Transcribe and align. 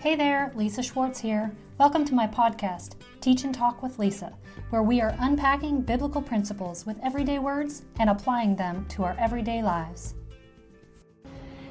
Hey 0.00 0.14
there, 0.14 0.52
Lisa 0.54 0.80
Schwartz 0.80 1.18
here. 1.18 1.50
Welcome 1.76 2.04
to 2.04 2.14
my 2.14 2.28
podcast, 2.28 2.92
Teach 3.20 3.42
and 3.42 3.52
Talk 3.52 3.82
with 3.82 3.98
Lisa, 3.98 4.32
where 4.70 4.84
we 4.84 5.00
are 5.00 5.16
unpacking 5.18 5.80
biblical 5.80 6.22
principles 6.22 6.86
with 6.86 7.00
everyday 7.02 7.40
words 7.40 7.82
and 7.98 8.08
applying 8.08 8.54
them 8.54 8.86
to 8.90 9.02
our 9.02 9.16
everyday 9.18 9.60
lives. 9.60 10.14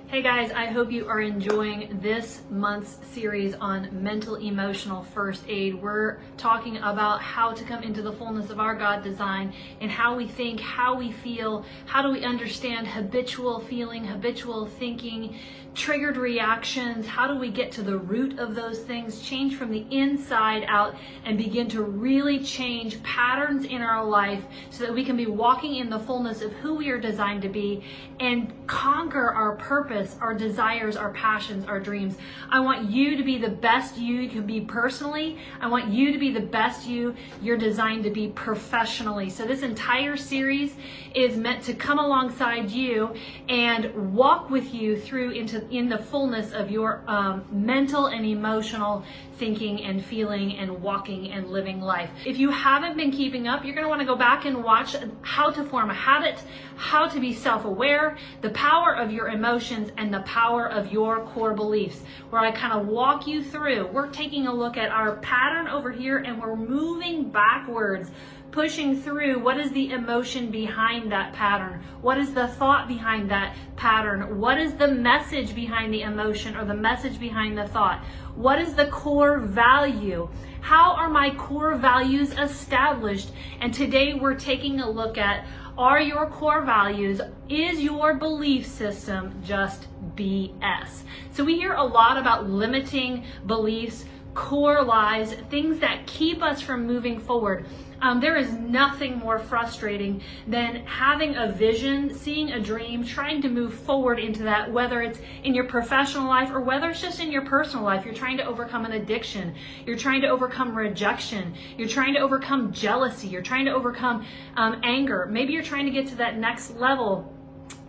Hey 0.10 0.22
guys, 0.22 0.54
I 0.54 0.68
hope 0.68 0.90
you 0.90 1.06
are 1.10 1.20
enjoying 1.20 2.00
this 2.02 2.42
month's 2.50 2.98
series 3.08 3.56
on 3.56 3.90
mental 3.92 4.36
emotional 4.36 5.04
first 5.04 5.44
aid. 5.50 5.76
We're 5.76 6.20
talking 6.38 6.78
about 6.78 7.22
how 7.22 7.52
to 7.52 7.62
come 7.66 7.84
into 7.84 8.02
the 8.02 8.14
fullness 8.14 8.50
of 8.50 8.58
our 8.58 8.74
God 8.74 9.04
design 9.04 9.54
and 9.82 9.92
how 9.92 10.16
we 10.16 10.26
think, 10.26 10.62
how 10.62 10.98
we 10.98 11.12
feel, 11.12 11.66
how 11.88 12.02
do 12.02 12.10
we 12.10 12.24
understand 12.24 12.88
habitual 12.88 13.60
feeling, 13.60 14.06
habitual 14.06 14.68
thinking, 14.68 15.38
triggered 15.74 16.16
reactions, 16.16 17.06
how 17.06 17.28
do 17.28 17.38
we 17.38 17.52
get 17.52 17.74
to 17.74 17.84
the 17.84 17.98
root 17.98 18.40
of 18.40 18.56
those 18.56 18.80
things, 18.80 19.22
change 19.22 19.56
from 19.56 19.72
the 19.72 19.86
inside 19.92 20.64
out 20.70 20.96
and 21.26 21.38
begin 21.38 21.68
to 21.68 21.84
really 21.84 22.40
change 22.40 23.04
patterns 23.04 23.66
in 23.66 23.82
our 23.82 24.04
life 24.04 24.44
so 24.70 24.86
that 24.86 24.94
we 24.94 25.04
can 25.04 25.18
be 25.18 25.28
walking 25.28 25.76
in 25.76 25.90
the 25.90 26.00
fullness 26.00 26.42
of 26.42 26.54
who 26.54 26.76
we 26.76 26.90
are 26.90 27.00
designed 27.00 27.42
to 27.42 27.50
be 27.50 27.84
and 28.22 28.54
conquer 28.68 29.32
our 29.32 29.56
purpose 29.58 29.97
purpose, 29.98 30.16
our 30.22 30.34
desires, 30.34 30.96
our 30.96 31.12
passions, 31.12 31.66
our 31.66 31.80
dreams. 31.80 32.16
I 32.50 32.60
want 32.60 32.90
you 32.90 33.18
to 33.18 33.24
be 33.24 33.38
the 33.38 33.50
best 33.50 33.98
you 33.98 34.30
can 34.30 34.46
be 34.46 34.62
personally. 34.62 35.38
I 35.60 35.68
want 35.68 35.92
you 35.92 36.12
to 36.12 36.20
be 36.20 36.32
the 36.32 36.42
best 36.42 36.88
you 36.88 37.16
you're 37.42 37.58
designed 37.58 38.04
to 38.04 38.10
be 38.10 38.28
professionally. 38.30 39.30
So 39.30 39.46
this 39.46 39.64
entire 39.64 40.18
series 40.18 40.76
is 41.16 41.38
meant 41.38 41.64
to 41.64 41.74
come 41.74 42.00
alongside 42.00 42.70
you 42.70 43.14
and 43.50 44.14
walk 44.14 44.50
with 44.50 44.74
you 44.74 44.98
through 44.98 45.32
into 45.32 45.68
in 45.70 45.90
the 45.90 45.98
fullness 45.98 46.52
of 46.52 46.70
your 46.70 47.04
um, 47.08 47.46
mental 47.52 48.08
and 48.08 48.26
emotional 48.26 49.04
thinking 49.38 49.84
and 49.84 50.04
feeling 50.04 50.58
and 50.58 50.82
walking 50.82 51.32
and 51.32 51.50
living 51.50 51.80
life. 51.80 52.10
If 52.26 52.38
you 52.38 52.50
haven't 52.50 52.98
been 52.98 53.12
keeping 53.12 53.48
up, 53.48 53.64
you're 53.64 53.76
going 53.76 53.86
to 53.86 53.90
want 53.90 54.02
to 54.02 54.06
go 54.06 54.16
back 54.16 54.46
and 54.46 54.64
watch 54.64 54.96
how 55.22 55.52
to 55.52 55.64
form 55.64 55.90
a 55.90 55.94
habit, 55.94 56.42
how 56.76 57.08
to 57.08 57.20
be 57.20 57.34
self-aware, 57.34 58.18
the 58.42 58.50
power 58.52 58.96
of 58.96 59.12
your 59.12 59.30
emotions 59.30 59.87
and 59.98 60.14
the 60.14 60.22
power 60.22 60.68
of 60.68 60.92
your 60.92 61.26
core 61.26 61.54
beliefs, 61.54 62.02
where 62.30 62.42
I 62.42 62.52
kind 62.52 62.74
of 62.74 62.88
walk 62.88 63.28
you 63.28 63.44
through. 63.44 63.88
We're 63.88 64.10
taking 64.10 64.48
a 64.48 64.54
look 64.54 64.78
at 64.78 64.90
our 64.90 65.18
pattern 65.18 65.68
over 65.68 65.92
here 65.92 66.18
and 66.18 66.42
we're 66.42 66.56
moving 66.56 67.30
backwards 67.30 68.12
pushing 68.52 69.00
through 69.00 69.40
what 69.40 69.60
is 69.60 69.72
the 69.72 69.92
emotion 69.92 70.50
behind 70.50 71.12
that 71.12 71.34
pattern? 71.34 71.84
What 72.02 72.18
is 72.18 72.34
the 72.34 72.48
thought 72.48 72.88
behind 72.88 73.30
that 73.30 73.56
pattern? 73.76 74.40
What 74.40 74.60
is 74.60 74.74
the 74.74 74.88
message 74.88 75.54
behind 75.54 75.94
the 75.94 76.02
emotion 76.02 76.56
or 76.56 76.66
the 76.66 76.74
message 76.74 77.20
behind 77.20 77.58
the 77.58 77.68
thought? 77.68 78.04
What 78.36 78.60
is 78.60 78.74
the 78.74 78.88
core 78.88 79.40
value? 79.40 80.30
How 80.62 80.94
are 80.94 81.10
my 81.10 81.36
core 81.36 81.76
values 81.76 82.32
established? 82.32 83.32
And 83.62 83.74
today 83.74 84.14
we're 84.14 84.36
taking 84.36 84.80
a 84.80 84.90
look 84.90 85.18
at 85.18 85.46
are 85.78 86.02
your 86.02 86.26
core 86.26 86.64
values, 86.64 87.22
is 87.50 87.80
your 87.80 88.16
belief 88.16 88.66
system 88.66 89.40
just 89.46 89.88
BS? 90.16 91.04
So 91.32 91.44
we 91.44 91.56
hear 91.56 91.74
a 91.74 91.84
lot 91.84 92.18
about 92.18 92.50
limiting 92.50 93.24
beliefs, 93.46 94.06
core 94.38 94.84
lies, 94.84 95.34
things 95.50 95.80
that 95.80 96.06
keep 96.06 96.44
us 96.44 96.62
from 96.62 96.86
moving 96.86 97.20
forward. 97.20 97.66
Um, 98.04 98.20
there 98.22 98.38
is 98.38 98.54
nothing 98.54 99.18
more 99.18 99.40
frustrating 99.40 100.22
than 100.46 100.86
having 100.86 101.36
a 101.36 101.52
vision, 101.52 102.14
seeing 102.14 102.52
a 102.52 102.60
dream, 102.60 103.04
trying 103.04 103.42
to 103.42 103.50
move 103.50 103.74
forward 103.74 104.20
into 104.20 104.44
that, 104.44 104.72
whether 104.72 105.02
it's 105.02 105.20
in 105.44 105.56
your 105.56 105.66
professional 105.66 106.28
life 106.28 106.52
or 106.52 106.62
whether 106.62 106.92
it's 106.92 107.02
just 107.02 107.20
in 107.20 107.32
your 107.32 107.46
personal 107.46 107.84
life. 107.84 108.06
You're 108.06 108.14
trying 108.14 108.38
to 108.38 108.46
overcome 108.46 108.86
an 108.86 108.92
addiction. 108.92 109.56
You're 109.88 109.98
trying 109.98 110.22
to 110.22 110.28
overcome 110.28 110.76
rejection. 110.76 111.56
You're 111.76 111.88
trying 111.88 112.14
to 112.14 112.20
overcome 112.20 112.72
jealousy. 112.72 113.28
You're 113.28 113.42
trying 113.42 113.66
to 113.66 113.72
overcome 113.72 114.24
um, 114.56 114.82
anger. 114.84 115.28
Maybe 115.32 115.54
you're 115.54 115.64
trying 115.64 115.88
to 115.88 115.92
get 115.92 116.06
to 116.10 116.16
that 116.18 116.38
next 116.38 116.76
level 116.76 117.34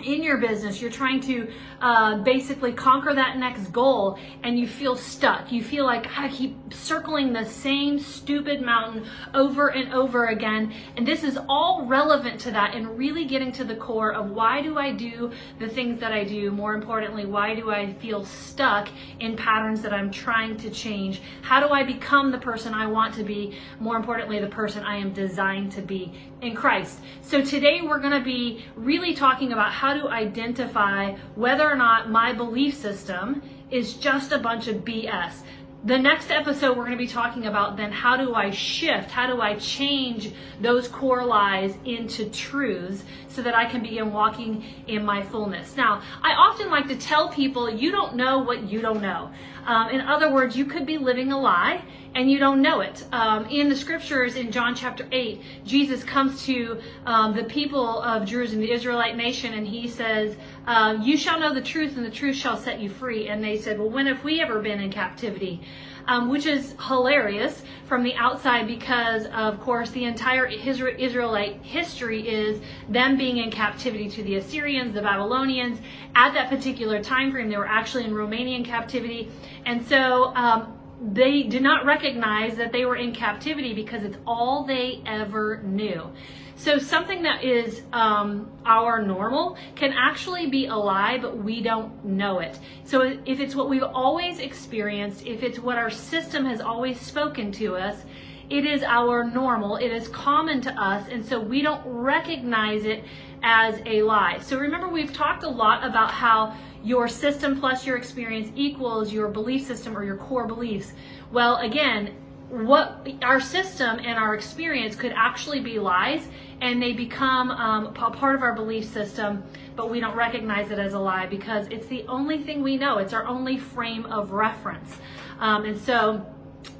in 0.00 0.22
your 0.22 0.38
business, 0.38 0.80
you're 0.80 0.90
trying 0.90 1.20
to 1.20 1.50
uh, 1.80 2.18
basically 2.18 2.72
conquer 2.72 3.14
that 3.14 3.36
next 3.36 3.72
goal 3.72 4.18
and 4.42 4.58
you 4.58 4.66
feel 4.66 4.96
stuck. 4.96 5.50
You 5.52 5.62
feel 5.62 5.84
like 5.84 6.06
I 6.18 6.28
keep 6.28 6.72
circling 6.72 7.32
the 7.32 7.44
same 7.44 7.98
stupid 7.98 8.62
mountain 8.62 9.06
over 9.34 9.68
and 9.68 9.92
over 9.92 10.26
again. 10.26 10.72
And 10.96 11.06
this 11.06 11.24
is 11.24 11.38
all 11.48 11.84
relevant 11.86 12.40
to 12.42 12.50
that 12.52 12.74
and 12.74 12.98
really 12.98 13.24
getting 13.24 13.52
to 13.52 13.64
the 13.64 13.76
core 13.76 14.12
of 14.12 14.30
why 14.30 14.62
do 14.62 14.78
I 14.78 14.92
do 14.92 15.32
the 15.58 15.68
things 15.68 16.00
that 16.00 16.12
I 16.12 16.24
do? 16.24 16.50
More 16.50 16.74
importantly, 16.74 17.26
why 17.26 17.54
do 17.54 17.70
I 17.70 17.92
feel 17.94 18.24
stuck 18.24 18.88
in 19.20 19.36
patterns 19.36 19.82
that 19.82 19.92
I'm 19.92 20.10
trying 20.10 20.56
to 20.58 20.70
change? 20.70 21.22
How 21.42 21.60
do 21.60 21.72
I 21.72 21.82
become 21.82 22.30
the 22.30 22.38
person 22.38 22.74
I 22.74 22.86
want 22.86 23.14
to 23.14 23.24
be? 23.24 23.56
More 23.80 23.96
importantly, 23.96 24.38
the 24.40 24.48
person 24.48 24.84
I 24.84 24.96
am 24.96 25.12
designed 25.12 25.72
to 25.72 25.82
be 25.82 26.12
in 26.40 26.54
Christ. 26.54 27.00
So 27.22 27.42
today 27.42 27.80
we're 27.82 27.98
going 27.98 28.12
to 28.12 28.24
be 28.24 28.64
really 28.76 29.14
talking 29.14 29.52
about 29.52 29.72
how 29.72 29.87
to 29.94 30.08
identify 30.08 31.16
whether 31.34 31.68
or 31.68 31.76
not 31.76 32.10
my 32.10 32.32
belief 32.32 32.76
system 32.76 33.42
is 33.70 33.94
just 33.94 34.32
a 34.32 34.38
bunch 34.38 34.68
of 34.68 34.76
BS. 34.76 35.42
The 35.84 35.96
next 35.96 36.32
episode, 36.32 36.76
we're 36.76 36.86
going 36.86 36.98
to 36.98 37.04
be 37.04 37.06
talking 37.06 37.46
about 37.46 37.76
then 37.76 37.92
how 37.92 38.16
do 38.16 38.34
I 38.34 38.50
shift, 38.50 39.12
how 39.12 39.28
do 39.28 39.40
I 39.40 39.54
change 39.54 40.32
those 40.60 40.88
core 40.88 41.24
lies 41.24 41.78
into 41.84 42.28
truths 42.30 43.04
so 43.28 43.42
that 43.42 43.54
I 43.54 43.64
can 43.64 43.82
begin 43.82 44.12
walking 44.12 44.64
in 44.88 45.04
my 45.04 45.22
fullness. 45.22 45.76
Now, 45.76 46.02
I 46.20 46.32
often 46.32 46.68
like 46.68 46.88
to 46.88 46.96
tell 46.96 47.28
people 47.28 47.70
you 47.70 47.92
don't 47.92 48.16
know 48.16 48.40
what 48.40 48.68
you 48.68 48.80
don't 48.80 49.00
know. 49.00 49.30
Um, 49.68 49.90
in 49.90 50.00
other 50.00 50.32
words, 50.32 50.56
you 50.56 50.64
could 50.64 50.86
be 50.86 50.96
living 50.96 51.30
a 51.30 51.38
lie 51.38 51.84
and 52.14 52.30
you 52.30 52.38
don't 52.38 52.62
know 52.62 52.80
it. 52.80 53.04
Um, 53.12 53.44
in 53.50 53.68
the 53.68 53.76
scriptures 53.76 54.34
in 54.36 54.50
John 54.50 54.74
chapter 54.74 55.06
8, 55.12 55.42
Jesus 55.66 56.02
comes 56.02 56.46
to 56.46 56.80
um, 57.04 57.34
the 57.36 57.44
people 57.44 58.00
of 58.00 58.24
Jerusalem, 58.24 58.62
the 58.62 58.72
Israelite 58.72 59.14
nation, 59.14 59.52
and 59.52 59.66
he 59.66 59.86
says, 59.86 60.36
uh, 60.66 60.96
You 61.02 61.18
shall 61.18 61.38
know 61.38 61.52
the 61.52 61.60
truth, 61.60 61.98
and 61.98 62.06
the 62.06 62.10
truth 62.10 62.34
shall 62.34 62.56
set 62.56 62.80
you 62.80 62.88
free. 62.88 63.28
And 63.28 63.44
they 63.44 63.58
said, 63.58 63.78
Well, 63.78 63.90
when 63.90 64.06
have 64.06 64.24
we 64.24 64.40
ever 64.40 64.60
been 64.62 64.80
in 64.80 64.90
captivity? 64.90 65.60
Um, 66.08 66.30
which 66.30 66.46
is 66.46 66.74
hilarious 66.86 67.62
from 67.86 68.02
the 68.02 68.14
outside 68.14 68.66
because, 68.66 69.26
of 69.26 69.60
course, 69.60 69.90
the 69.90 70.04
entire 70.04 70.46
Israelite 70.46 71.60
history 71.62 72.26
is 72.26 72.62
them 72.88 73.18
being 73.18 73.36
in 73.36 73.50
captivity 73.50 74.08
to 74.08 74.22
the 74.22 74.36
Assyrians, 74.36 74.94
the 74.94 75.02
Babylonians. 75.02 75.80
At 76.14 76.32
that 76.32 76.48
particular 76.48 77.02
time 77.02 77.30
frame, 77.30 77.50
they 77.50 77.58
were 77.58 77.68
actually 77.68 78.04
in 78.04 78.12
Romanian 78.12 78.64
captivity. 78.64 79.30
And 79.66 79.86
so 79.86 80.34
um, 80.34 80.78
they 81.00 81.42
did 81.42 81.62
not 81.62 81.84
recognize 81.84 82.56
that 82.56 82.72
they 82.72 82.86
were 82.86 82.96
in 82.96 83.14
captivity 83.14 83.74
because 83.74 84.02
it's 84.02 84.16
all 84.26 84.64
they 84.64 85.02
ever 85.04 85.62
knew. 85.62 86.10
So 86.58 86.76
something 86.80 87.22
that 87.22 87.44
is 87.44 87.82
um, 87.92 88.50
our 88.66 89.00
normal 89.00 89.56
can 89.76 89.92
actually 89.92 90.48
be 90.48 90.66
a 90.66 90.74
lie, 90.74 91.16
but 91.16 91.38
we 91.38 91.62
don't 91.62 92.04
know 92.04 92.40
it. 92.40 92.58
So 92.82 93.02
if 93.02 93.38
it's 93.38 93.54
what 93.54 93.70
we've 93.70 93.84
always 93.84 94.40
experienced, 94.40 95.24
if 95.24 95.44
it's 95.44 95.60
what 95.60 95.78
our 95.78 95.88
system 95.88 96.44
has 96.46 96.60
always 96.60 97.00
spoken 97.00 97.52
to 97.52 97.76
us, 97.76 98.04
it 98.50 98.66
is 98.66 98.82
our 98.82 99.22
normal, 99.22 99.76
it 99.76 99.92
is 99.92 100.08
common 100.08 100.60
to 100.62 100.72
us, 100.72 101.08
and 101.08 101.24
so 101.24 101.38
we 101.38 101.62
don't 101.62 101.82
recognize 101.86 102.84
it 102.84 103.04
as 103.44 103.80
a 103.86 104.02
lie. 104.02 104.38
So 104.40 104.58
remember, 104.58 104.88
we've 104.88 105.12
talked 105.12 105.44
a 105.44 105.48
lot 105.48 105.84
about 105.84 106.10
how 106.10 106.56
your 106.82 107.06
system 107.06 107.60
plus 107.60 107.86
your 107.86 107.96
experience 107.96 108.50
equals 108.56 109.12
your 109.12 109.28
belief 109.28 109.64
system 109.64 109.96
or 109.96 110.02
your 110.02 110.16
core 110.16 110.48
beliefs. 110.48 110.92
Well, 111.30 111.58
again, 111.58 112.16
what 112.48 113.06
our 113.22 113.40
system 113.40 113.98
and 113.98 114.18
our 114.18 114.34
experience 114.34 114.96
could 114.96 115.12
actually 115.14 115.60
be 115.60 115.78
lies 115.78 116.26
and 116.60 116.82
they 116.82 116.92
become 116.92 117.50
um, 117.50 117.86
a 117.96 118.10
part 118.10 118.34
of 118.34 118.42
our 118.42 118.54
belief 118.54 118.84
system 118.84 119.42
but 119.76 119.90
we 119.90 120.00
don't 120.00 120.16
recognize 120.16 120.70
it 120.70 120.78
as 120.78 120.92
a 120.92 120.98
lie 120.98 121.26
because 121.26 121.66
it's 121.68 121.86
the 121.86 122.04
only 122.08 122.42
thing 122.42 122.62
we 122.62 122.76
know 122.76 122.98
it's 122.98 123.12
our 123.12 123.26
only 123.26 123.58
frame 123.58 124.06
of 124.06 124.32
reference 124.32 124.96
um, 125.40 125.64
and 125.64 125.80
so 125.80 126.24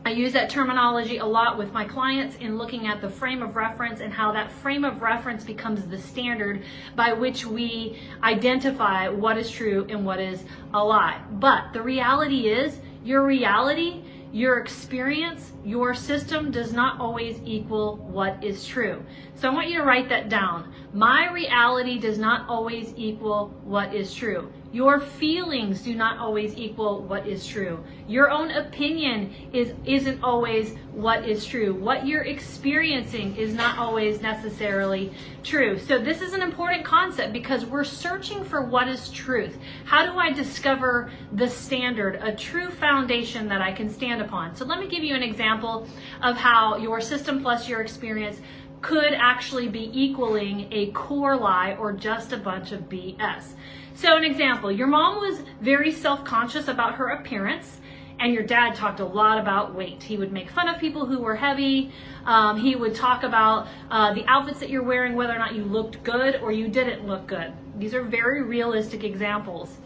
I 0.05 0.11
use 0.11 0.33
that 0.33 0.49
terminology 0.49 1.19
a 1.19 1.25
lot 1.25 1.59
with 1.59 1.73
my 1.73 1.85
clients 1.85 2.37
in 2.37 2.57
looking 2.57 2.87
at 2.87 3.01
the 3.01 3.11
frame 3.11 3.43
of 3.43 3.57
reference 3.57 4.01
and 4.01 4.13
how 4.13 4.33
that 4.33 4.51
frame 4.51 4.85
of 4.85 5.03
reference 5.03 5.45
becomes 5.45 5.87
the 5.87 5.99
standard 5.99 6.65
by 6.97 7.13
which 7.13 7.45
we 7.45 7.99
identify 8.23 9.09
what 9.09 9.37
is 9.37 9.51
true 9.51 9.87
and 9.89 10.07
what 10.07 10.21
is 10.21 10.45
a 10.73 10.83
lie. 10.83 11.21
But 11.33 11.73
the 11.73 11.83
reality 11.83 12.49
is, 12.49 12.79
your 13.05 13.25
reality 13.25 14.03
your 14.33 14.59
experience, 14.59 15.53
your 15.65 15.95
system 15.95 16.51
does 16.51 16.73
not 16.73 17.01
always 17.01 17.41
equal 17.45 17.97
what 17.97 18.43
is 18.45 18.67
true. 18.67 19.05
So 19.35 19.51
I 19.51 19.55
want 19.55 19.69
you 19.69 19.79
to 19.79 19.85
write 19.85 20.09
that 20.11 20.29
down. 20.29 20.73
My 20.93 21.31
reality 21.33 21.99
does 21.99 22.19
not 22.19 22.49
always 22.49 22.93
equal 22.97 23.49
what 23.65 23.95
is 23.95 24.15
true. 24.15 24.53
Your 24.71 25.01
feelings 25.01 25.81
do 25.81 25.95
not 25.95 26.19
always 26.19 26.55
equal 26.55 27.03
what 27.03 27.27
is 27.27 27.47
true. 27.47 27.83
Your 28.07 28.31
own 28.31 28.51
opinion 28.51 29.33
is 29.51 29.73
isn't 29.87 30.23
always 30.23 30.75
what 30.93 31.27
is 31.27 31.47
true. 31.47 31.73
What 31.73 32.07
you're 32.07 32.25
experiencing 32.25 33.35
is 33.37 33.55
not 33.55 33.79
always 33.79 34.21
necessarily 34.21 35.11
true. 35.43 35.79
So 35.79 35.99
this 35.99 36.21
is 36.21 36.35
an 36.35 36.43
important 36.43 36.85
concept 36.85 37.33
because 37.33 37.65
we're 37.65 37.83
searching 37.85 38.45
for 38.45 38.63
what 38.63 38.89
is 38.89 39.11
truth. 39.11 39.57
How 39.87 40.05
do 40.05 40.19
I 40.19 40.33
discover 40.33 41.11
the 41.33 41.49
standard, 41.49 42.17
a 42.17 42.37
true 42.37 42.71
foundation 42.71 43.49
that 43.49 43.63
I 43.63 43.73
can 43.73 43.89
stand 43.89 44.21
upon? 44.21 44.55
So 44.55 44.67
let 44.67 44.81
me 44.81 44.87
give 44.87 45.03
you 45.03 45.15
an 45.15 45.23
example 45.23 45.89
of 46.23 46.37
how 46.37 46.77
your 46.77 47.01
system 47.01 47.41
plus 47.41 47.71
your 47.71 47.81
experience 47.81 48.43
could 48.83 49.15
actually 49.15 49.69
be 49.69 49.91
equaling 49.93 50.69
a 50.71 50.91
core 50.93 51.37
lie 51.37 51.75
or 51.81 51.93
just 51.93 52.33
a 52.33 52.37
bunch 52.37 52.73
of 52.73 52.83
BS. 52.83 53.55
So, 53.99 54.17
an 54.17 54.23
example 54.23 54.71
your 54.71 54.87
mom 54.87 55.17
was 55.17 55.41
very 55.61 55.91
self 55.91 56.25
conscious 56.25 56.69
about 56.69 56.95
her 56.95 57.09
appearance, 57.09 57.81
and 58.21 58.33
your 58.33 58.45
dad 58.45 58.77
talked 58.77 59.01
a 59.01 59.05
lot 59.05 59.41
about 59.41 59.75
weight. 59.75 60.05
He 60.05 60.17
would 60.17 60.31
make 60.31 60.51
fun 60.51 60.69
of 60.69 60.79
people 60.79 61.05
who 61.07 61.19
were 61.19 61.35
heavy. 61.35 61.91
Um, 62.25 62.61
he 62.61 62.77
would 62.77 62.95
talk 62.95 63.25
about 63.25 63.67
uh, 63.91 64.15
the 64.15 64.25
outfits 64.27 64.61
that 64.61 64.71
you're 64.71 64.85
wearing, 64.85 65.17
whether 65.17 65.35
or 65.35 65.39
not 65.41 65.57
you 65.57 65.65
looked 65.65 66.05
good 66.05 66.37
or 66.37 66.53
you 66.53 66.69
didn't 66.69 67.09
look 67.09 67.27
good. 67.27 67.53
These 67.77 67.93
are 67.93 68.05
very 68.05 68.41
realistic 68.41 69.03
examples. 69.03 69.77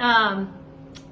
Um, 0.00 0.52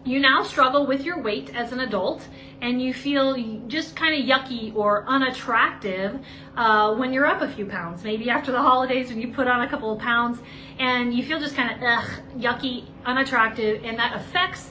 you 0.05 0.19
now 0.19 0.43
struggle 0.43 0.87
with 0.87 1.03
your 1.03 1.21
weight 1.21 1.55
as 1.55 1.73
an 1.73 1.81
adult 1.81 2.27
and 2.63 2.81
you 2.81 2.93
feel 2.93 3.37
just 3.69 3.97
kind 3.97 4.15
of 4.15 4.27
yucky 4.27 4.75
or 4.75 5.05
unattractive 5.07 6.19
uh, 6.57 6.95
when 6.95 7.13
you're 7.13 7.27
up 7.27 7.43
a 7.43 7.49
few 7.49 7.67
pounds. 7.67 8.03
Maybe 8.03 8.31
after 8.31 8.53
the 8.53 8.63
holidays 8.63 9.09
when 9.09 9.21
you 9.21 9.29
put 9.33 9.47
on 9.47 9.63
a 9.63 9.69
couple 9.69 9.93
of 9.93 9.99
pounds 9.99 10.39
and 10.79 11.15
you 11.15 11.23
feel 11.23 11.39
just 11.39 11.55
kind 11.55 11.71
of 11.71 11.83
ugh, 11.83 12.11
yucky, 12.37 12.87
unattractive, 13.05 13.85
and 13.85 13.99
that 13.99 14.17
affects 14.17 14.71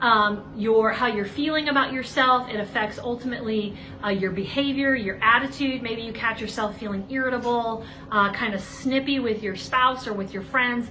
um, 0.00 0.50
your 0.56 0.92
how 0.92 1.06
you're 1.06 1.26
feeling 1.26 1.68
about 1.68 1.92
yourself. 1.92 2.48
It 2.48 2.58
affects 2.58 2.98
ultimately 2.98 3.76
uh, 4.02 4.08
your 4.08 4.30
behavior, 4.30 4.94
your 4.94 5.18
attitude. 5.22 5.82
Maybe 5.82 6.02
you 6.02 6.12
catch 6.12 6.40
yourself 6.40 6.78
feeling 6.78 7.06
irritable, 7.10 7.84
uh, 8.10 8.32
kind 8.32 8.54
of 8.54 8.60
snippy 8.60 9.20
with 9.20 9.42
your 9.42 9.56
spouse 9.56 10.06
or 10.06 10.14
with 10.14 10.32
your 10.32 10.42
friends. 10.42 10.88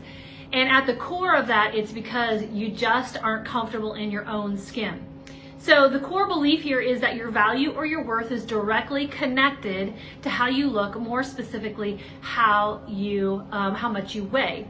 And 0.52 0.70
at 0.70 0.86
the 0.86 0.96
core 0.96 1.36
of 1.36 1.48
that, 1.48 1.76
it's 1.76 1.92
because 1.92 2.44
you 2.46 2.70
just 2.70 3.18
aren't 3.18 3.46
comfortable 3.46 3.94
in 3.94 4.10
your 4.10 4.26
own 4.26 4.58
skin. 4.58 5.06
So 5.60 5.90
the 5.90 6.00
core 6.00 6.26
belief 6.26 6.62
here 6.62 6.80
is 6.80 7.02
that 7.02 7.16
your 7.16 7.30
value 7.30 7.72
or 7.72 7.86
your 7.86 8.02
worth 8.02 8.32
is 8.32 8.46
directly 8.46 9.08
connected 9.08 9.94
to 10.22 10.30
how 10.30 10.48
you 10.48 10.70
look, 10.70 10.98
more 10.98 11.22
specifically, 11.22 12.00
how 12.22 12.82
you, 12.88 13.46
um, 13.52 13.76
how 13.76 13.90
much 13.90 14.16
you 14.16 14.24
weigh. 14.24 14.66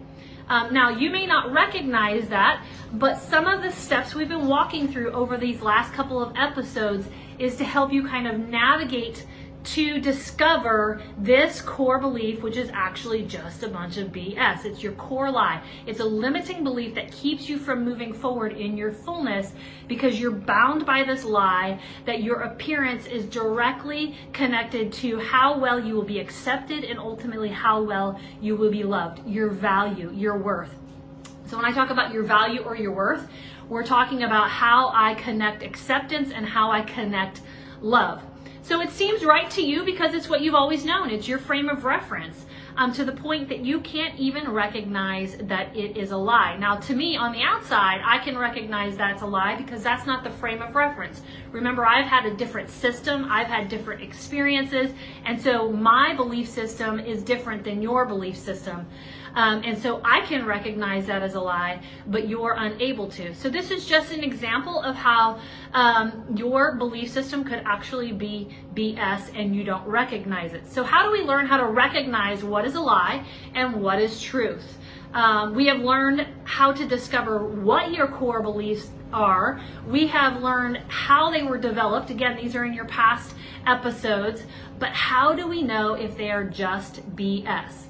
Um, 0.50 0.74
now, 0.74 0.90
you 0.90 1.12
may 1.12 1.28
not 1.28 1.54
recognize 1.54 2.28
that, 2.30 2.66
but 2.94 3.20
some 3.20 3.46
of 3.46 3.62
the 3.62 3.72
steps 3.72 4.16
we've 4.16 4.28
been 4.28 4.48
walking 4.48 4.88
through 4.88 5.12
over 5.12 5.38
these 5.38 5.62
last 5.62 5.94
couple 5.94 6.22
of 6.22 6.36
episodes 6.36 7.08
is 7.38 7.56
to 7.58 7.64
help 7.64 7.94
you 7.94 8.08
kind 8.08 8.28
of 8.28 8.40
navigate 8.40 9.28
to 9.62 10.00
discover 10.00 11.02
this 11.18 11.62
core 11.62 12.00
belief, 12.00 12.42
which 12.42 12.56
is 12.56 12.70
actually 12.74 13.24
just 13.24 13.62
a 13.62 13.68
bunch 13.68 13.98
of 13.98 14.10
BS. 14.10 14.66
It's 14.66 14.82
your 14.82 14.94
core 14.94 15.30
lie. 15.30 15.62
It's 15.86 16.00
a 16.00 16.06
limiting 16.06 16.64
belief 16.64 16.96
that 16.96 17.12
keeps 17.12 17.50
you 17.50 17.58
from 17.58 17.84
moving 17.84 18.14
forward 18.14 18.54
in 18.54 18.78
your 18.78 18.92
fullness 18.92 19.52
because 19.88 20.20
you're 20.20 20.32
bound 20.32 20.86
by 20.86 21.04
this 21.04 21.24
lie 21.24 21.80
that 22.06 22.24
your 22.24 22.42
appearance 22.42 23.06
is 23.06 23.26
directly 23.26 24.16
connected 24.32 24.94
to 24.94 25.20
how 25.20 25.60
well 25.60 25.80
you 25.80 25.94
will 25.94 26.04
be 26.04 26.20
accepted 26.20 26.84
and 26.84 26.98
ultimately 26.98 27.50
how 27.50 27.82
well 27.82 28.20
you 28.42 28.56
will 28.56 28.72
be 28.72 28.84
loved, 28.84 29.26
your 29.28 29.50
value, 29.50 30.12
your 30.14 30.38
worth. 30.38 30.74
So 31.48 31.58
when 31.58 31.66
I 31.66 31.72
talk 31.72 31.90
about 31.90 32.14
your 32.14 32.24
value 32.24 32.62
or 32.62 32.76
your 32.76 32.92
worth, 32.92 33.28
we're 33.68 33.84
talking 33.84 34.24
about 34.24 34.50
how 34.50 34.92
I 34.94 35.16
connect 35.16 35.64
acceptance 35.64 36.32
and 36.32 36.46
how 36.46 36.72
I 36.72 36.82
connect 36.82 37.42
love. 37.82 38.22
So 38.62 38.82
it 38.82 38.90
seems 38.92 39.24
right 39.24 39.50
to 39.52 39.62
you 39.62 39.84
because 39.84 40.14
it's 40.14 40.30
what 40.30 40.42
you've 40.42 40.56
always 40.56 40.86
known. 40.86 41.10
It's 41.10 41.28
your 41.28 41.40
frame 41.40 41.70
of 41.70 41.86
reference 41.86 42.46
um, 42.80 42.94
to 42.94 43.04
the 43.04 43.12
point 43.12 43.50
that 43.50 43.60
you 43.60 43.82
can't 43.82 44.18
even 44.18 44.50
recognize 44.52 45.36
that 45.38 45.76
it 45.76 45.98
is 45.98 46.12
a 46.12 46.18
lie. 46.18 46.56
Now, 46.58 46.78
to 46.78 46.96
me, 46.96 47.18
on 47.18 47.34
the 47.34 47.42
outside, 47.42 48.02
I 48.06 48.20
can 48.20 48.38
recognize 48.38 48.96
that's 48.96 49.22
a 49.22 49.26
lie 49.26 49.56
because 49.56 49.84
that's 49.84 50.06
not 50.06 50.24
the 50.24 50.30
frame 50.30 50.62
of 50.62 50.76
reference. 50.76 51.22
Remember, 51.52 51.86
I've 51.86 52.08
had 52.08 52.26
a 52.26 52.34
different 52.36 52.70
system, 52.70 53.26
I've 53.30 53.48
had 53.48 53.70
different 53.70 54.02
experiences, 54.02 54.92
and 55.26 55.42
so 55.42 55.72
my 55.72 56.16
belief 56.16 56.48
system 56.48 57.00
is 57.00 57.22
different 57.22 57.64
than 57.64 57.82
your 57.82 58.06
belief 58.06 58.38
system. 58.38 58.88
Um, 59.36 59.62
and 59.64 59.78
so 59.78 60.02
I 60.04 60.22
can 60.22 60.46
recognize 60.46 61.08
that 61.08 61.22
as 61.22 61.36
a 61.36 61.40
lie, 61.40 61.82
but 62.08 62.28
you're 62.28 62.56
unable 62.58 63.10
to. 63.12 63.34
So 63.34 63.50
this 63.50 63.72
is 63.72 63.86
just 63.86 64.12
an 64.12 64.24
example 64.24 64.82
of 64.82 64.96
how 64.96 65.40
um, 65.74 66.26
your 66.36 66.76
belief 66.76 67.12
system 67.12 67.44
could 67.44 67.62
actually 67.66 68.12
be 68.12 68.50
BS 68.74 69.32
and 69.36 69.56
you 69.56 69.64
don't 69.64 69.86
recognize 69.88 70.54
it. 70.54 70.68
So 70.72 70.84
how 70.84 71.06
do 71.06 71.12
we 71.12 71.22
learn 71.22 71.46
how 71.46 71.58
to 71.58 71.66
recognize 71.66 72.44
what 72.44 72.66
is 72.66 72.76
a 72.76 72.82
lie 72.82 73.26
and 73.54 73.82
what 73.82 74.02
is 74.02 74.22
truth? 74.22 74.78
Um, 75.14 75.56
we 75.56 75.66
have 75.66 75.80
learned 75.80 76.28
how 76.44 76.72
to 76.72 76.86
discover 76.86 77.44
what 77.44 77.92
your 77.92 78.08
core 78.08 78.42
beliefs 78.42 78.90
are. 79.12 79.60
We 79.88 80.06
have 80.08 80.42
learned 80.42 80.78
how 80.88 81.32
they 81.32 81.42
were 81.42 81.58
developed. 81.58 82.12
Again, 82.12 82.38
these 82.38 82.56
are 82.56 82.64
in 82.64 82.74
your 82.74 82.86
past 82.86 83.34
episodes. 83.66 84.44
But 84.78 84.90
how 84.90 85.34
do 85.34 85.48
we 85.48 85.64
know 85.64 85.96
if 85.96 86.16
they 86.16 86.30
are 86.30 86.44
just 86.44 87.16
BS? 87.16 87.89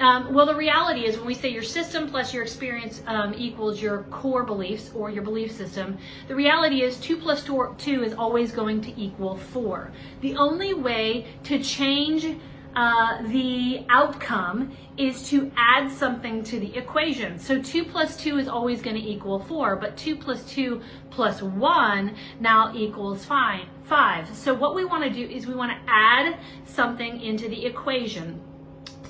Um, 0.00 0.32
well, 0.32 0.46
the 0.46 0.54
reality 0.54 1.04
is 1.04 1.18
when 1.18 1.26
we 1.26 1.34
say 1.34 1.50
your 1.50 1.62
system 1.62 2.08
plus 2.08 2.32
your 2.32 2.42
experience 2.42 3.02
um, 3.06 3.34
equals 3.36 3.82
your 3.82 4.04
core 4.04 4.44
beliefs 4.44 4.90
or 4.94 5.10
your 5.10 5.22
belief 5.22 5.52
system, 5.52 5.98
the 6.26 6.34
reality 6.34 6.82
is 6.82 6.96
2 7.00 7.18
plus 7.18 7.44
2 7.44 8.02
is 8.02 8.14
always 8.14 8.50
going 8.50 8.80
to 8.80 8.98
equal 8.98 9.36
4. 9.36 9.92
The 10.22 10.36
only 10.36 10.72
way 10.72 11.26
to 11.44 11.62
change 11.62 12.34
uh, 12.74 13.20
the 13.28 13.84
outcome 13.90 14.74
is 14.96 15.28
to 15.28 15.52
add 15.56 15.90
something 15.90 16.42
to 16.44 16.58
the 16.58 16.74
equation. 16.78 17.38
So 17.38 17.60
2 17.60 17.84
plus 17.84 18.16
2 18.16 18.38
is 18.38 18.48
always 18.48 18.80
going 18.80 18.96
to 18.96 19.02
equal 19.02 19.40
4, 19.40 19.76
but 19.76 19.98
2 19.98 20.16
plus 20.16 20.44
2 20.50 20.80
plus 21.10 21.42
1 21.42 22.16
now 22.40 22.72
equals 22.74 23.24
5. 23.26 23.66
5. 23.82 24.34
So 24.34 24.54
what 24.54 24.74
we 24.74 24.86
want 24.86 25.04
to 25.04 25.10
do 25.10 25.30
is 25.30 25.46
we 25.46 25.54
want 25.54 25.72
to 25.72 25.92
add 25.92 26.38
something 26.64 27.20
into 27.20 27.48
the 27.48 27.66
equation. 27.66 28.40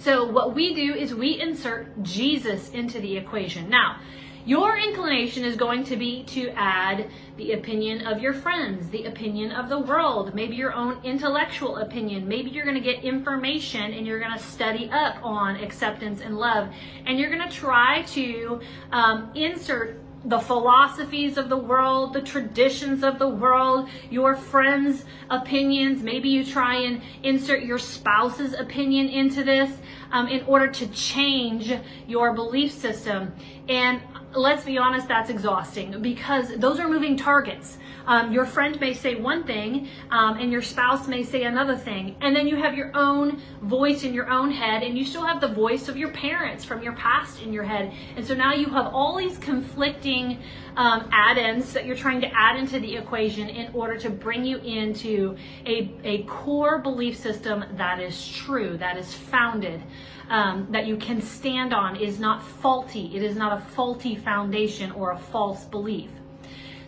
So 0.01 0.25
what 0.25 0.55
we 0.55 0.75
do 0.75 0.95
is 0.95 1.15
we 1.15 1.39
insert 1.39 2.03
Jesus 2.03 2.71
into 2.71 3.01
the 3.01 3.19
equation. 3.19 3.69
Now, 3.69 4.01
your 4.47 4.79
inclination 4.79 5.45
is 5.45 5.57
going 5.57 5.85
to 5.85 5.97
be 5.97 6.23
to 6.25 6.49
add 6.57 7.11
the 7.37 7.53
opinion 7.53 8.07
of 8.07 8.23
your 8.23 8.33
friends, 8.33 8.89
the 8.89 9.05
opinion 9.05 9.53
of 9.53 9.69
the 9.69 9.79
world, 9.79 10.35
maybe 10.35 10.57
your 10.57 10.73
own 10.73 11.05
intellectual 11.05 11.77
opinion. 11.77 12.27
Maybe 12.27 12.49
you're 12.49 12.65
going 12.65 12.77
to 12.77 12.81
get 12.81 13.05
information 13.05 13.93
and 13.93 14.07
you're 14.07 14.19
going 14.19 14.33
to 14.33 14.43
study 14.43 14.89
up 14.91 15.23
on 15.23 15.57
acceptance 15.57 16.23
and 16.23 16.39
love. 16.39 16.71
And 17.05 17.19
you're 17.19 17.31
going 17.31 17.47
to 17.47 17.55
try 17.55 18.01
to 18.15 18.61
um, 18.93 19.31
insert 19.35 20.01
the 20.25 20.39
philosophies 20.39 21.39
of 21.39 21.49
the 21.49 21.57
world, 21.57 22.13
the 22.13 22.21
traditions 22.21 23.03
of 23.03 23.19
the 23.19 23.29
world, 23.29 23.89
your 24.11 24.37
friends' 24.37 25.05
opinions. 25.31 26.03
Maybe 26.03 26.29
you 26.29 26.45
try 26.45 26.77
and 26.77 27.01
insert 27.23 27.63
your 27.63 27.79
spouse's 27.79 28.53
opinion 28.53 29.09
into 29.09 29.43
this 29.43 29.71
um, 30.13 30.29
in 30.29 30.45
order 30.45 30.69
to 30.69 30.87
change 30.89 31.73
your 32.07 32.35
belief 32.35 32.73
system. 32.73 33.33
And 33.69 34.03
let's 34.35 34.65
be 34.65 34.79
honest, 34.79 35.09
that's 35.09 35.31
exhausting 35.31 36.01
because 36.03 36.57
those 36.57 36.79
are 36.79 36.89
moving 36.89 37.17
targets. 37.17 37.79
Um, 38.07 38.33
your 38.33 38.45
friend 38.45 38.79
may 38.81 38.95
say 38.95 39.15
one 39.15 39.45
thing 39.45 39.89
um, 40.11 40.39
and 40.39 40.53
your 40.53 40.63
spouse 40.63 41.09
may 41.09 41.23
say 41.23 41.45
another 41.45 41.77
thing. 41.77 42.17
And 42.21 42.35
then 42.35 42.47
you 42.47 42.57
have 42.57 42.75
your 42.75 42.91
own 42.95 43.41
voice 43.63 44.05
in 44.05 44.15
your 44.15 44.31
own 44.31 44.51
head 44.51 44.83
and 44.83 44.97
you 44.97 45.05
still 45.05 45.25
have 45.25 45.41
the 45.41 45.49
voice 45.49 45.89
of 45.89 45.97
your 45.97 46.11
parents 46.13 46.65
from 46.65 46.83
your 46.83 46.93
past 46.95 47.43
in 47.43 47.53
your 47.53 47.65
head. 47.65 47.93
And 48.17 48.27
so 48.27 48.35
now 48.35 48.55
you 48.55 48.67
have 48.67 48.87
all 48.95 49.17
these 49.17 49.39
conflicting 49.39 50.39
um, 50.77 51.09
add-ins 51.13 51.73
that 51.73 51.85
you're 51.85 51.97
trying 51.97 52.21
to 52.21 52.29
add 52.33 52.57
into 52.57 52.79
the 52.79 52.97
equation 52.97 53.49
in 53.49 53.73
order 53.75 53.97
to 53.99 54.11
bring 54.11 54.45
you 54.45 54.59
into 54.59 55.37
a, 55.67 55.93
a 56.05 56.23
core 56.25 56.79
belief 56.79 57.17
system 57.17 57.65
that 57.73 58.01
is 58.01 58.29
true, 58.29 58.77
that 58.79 58.97
is 58.97 59.13
founded. 59.13 59.83
Um, 60.31 60.69
that 60.71 60.87
you 60.87 60.97
can 60.97 61.21
stand 61.21 61.75
on 61.75 61.97
is 61.97 62.21
not 62.21 62.41
faulty. 62.41 63.11
It 63.17 63.23
is 63.25 63.35
not 63.37 63.59
a 63.59 63.61
faulty 63.61 64.15
foundation 64.15 64.93
or 64.93 65.11
a 65.11 65.19
false 65.19 65.65
belief. 65.65 66.09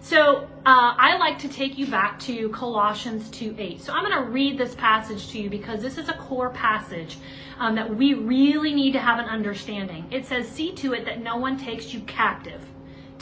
So 0.02 0.48
uh, 0.66 0.94
I 0.98 1.16
like 1.18 1.38
to 1.40 1.48
take 1.48 1.78
you 1.78 1.86
back 1.86 2.18
to 2.20 2.48
Colossians 2.50 3.28
2:8. 3.30 3.80
So 3.80 3.92
I'm 3.92 4.04
going 4.04 4.16
to 4.16 4.30
read 4.30 4.58
this 4.58 4.74
passage 4.74 5.30
to 5.30 5.38
you 5.40 5.48
because 5.48 5.80
this 5.80 5.96
is 5.96 6.08
a 6.08 6.14
core 6.14 6.50
passage 6.50 7.18
um, 7.58 7.76
that 7.76 7.96
we 7.96 8.14
really 8.14 8.74
need 8.74 8.92
to 8.92 8.98
have 8.98 9.20
an 9.20 9.26
understanding. 9.26 10.06
It 10.10 10.26
says, 10.26 10.48
"See 10.48 10.72
to 10.72 10.92
it 10.92 11.04
that 11.04 11.22
no 11.22 11.36
one 11.36 11.56
takes 11.56 11.94
you 11.94 12.00
captive." 12.00 12.60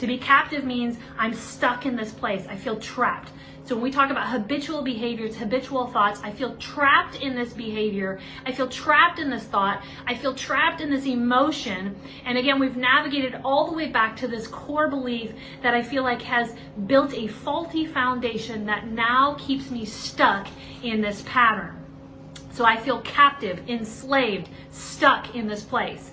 To 0.01 0.07
be 0.07 0.17
captive 0.17 0.63
means 0.63 0.97
I'm 1.15 1.31
stuck 1.31 1.85
in 1.85 1.95
this 1.95 2.11
place. 2.11 2.47
I 2.49 2.55
feel 2.55 2.79
trapped. 2.79 3.29
So 3.65 3.75
when 3.75 3.83
we 3.83 3.91
talk 3.91 4.09
about 4.09 4.29
habitual 4.29 4.81
behaviors, 4.81 5.35
habitual 5.35 5.85
thoughts, 5.85 6.19
I 6.23 6.31
feel 6.31 6.55
trapped 6.55 7.17
in 7.17 7.35
this 7.35 7.53
behavior. 7.53 8.19
I 8.43 8.51
feel 8.51 8.67
trapped 8.67 9.19
in 9.19 9.29
this 9.29 9.43
thought. 9.43 9.83
I 10.07 10.15
feel 10.15 10.33
trapped 10.33 10.81
in 10.81 10.89
this 10.89 11.05
emotion. 11.05 11.95
And 12.25 12.35
again, 12.35 12.59
we've 12.59 12.77
navigated 12.77 13.41
all 13.45 13.69
the 13.69 13.77
way 13.77 13.89
back 13.89 14.17
to 14.17 14.27
this 14.27 14.47
core 14.47 14.87
belief 14.87 15.33
that 15.61 15.75
I 15.75 15.83
feel 15.83 16.01
like 16.01 16.23
has 16.23 16.55
built 16.87 17.13
a 17.13 17.27
faulty 17.27 17.85
foundation 17.85 18.65
that 18.65 18.87
now 18.87 19.35
keeps 19.37 19.69
me 19.69 19.85
stuck 19.85 20.47
in 20.81 21.01
this 21.01 21.23
pattern. 21.27 21.77
So 22.53 22.65
I 22.65 22.75
feel 22.75 23.01
captive, 23.01 23.69
enslaved, 23.69 24.49
stuck 24.71 25.35
in 25.35 25.47
this 25.47 25.63
place. 25.63 26.09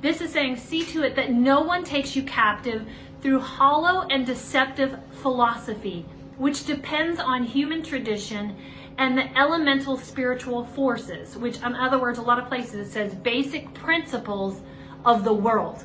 This 0.00 0.20
is 0.20 0.32
saying, 0.32 0.56
see 0.56 0.84
to 0.86 1.04
it 1.04 1.14
that 1.14 1.32
no 1.32 1.60
one 1.62 1.84
takes 1.84 2.16
you 2.16 2.24
captive 2.24 2.86
through 3.22 3.40
hollow 3.40 4.06
and 4.10 4.26
deceptive 4.26 4.98
philosophy 5.22 6.04
which 6.42 6.64
depends 6.64 7.20
on 7.20 7.44
human 7.44 7.82
tradition 7.82 8.56
and 8.98 9.16
the 9.16 9.38
elemental 9.38 9.96
spiritual 9.96 10.64
forces, 10.64 11.36
which, 11.36 11.56
in 11.58 11.74
other 11.76 12.00
words, 12.00 12.18
a 12.18 12.22
lot 12.22 12.38
of 12.38 12.48
places 12.48 12.88
it 12.88 12.90
says 12.90 13.14
basic 13.14 13.72
principles 13.74 14.60
of 15.04 15.22
the 15.24 15.32
world 15.32 15.84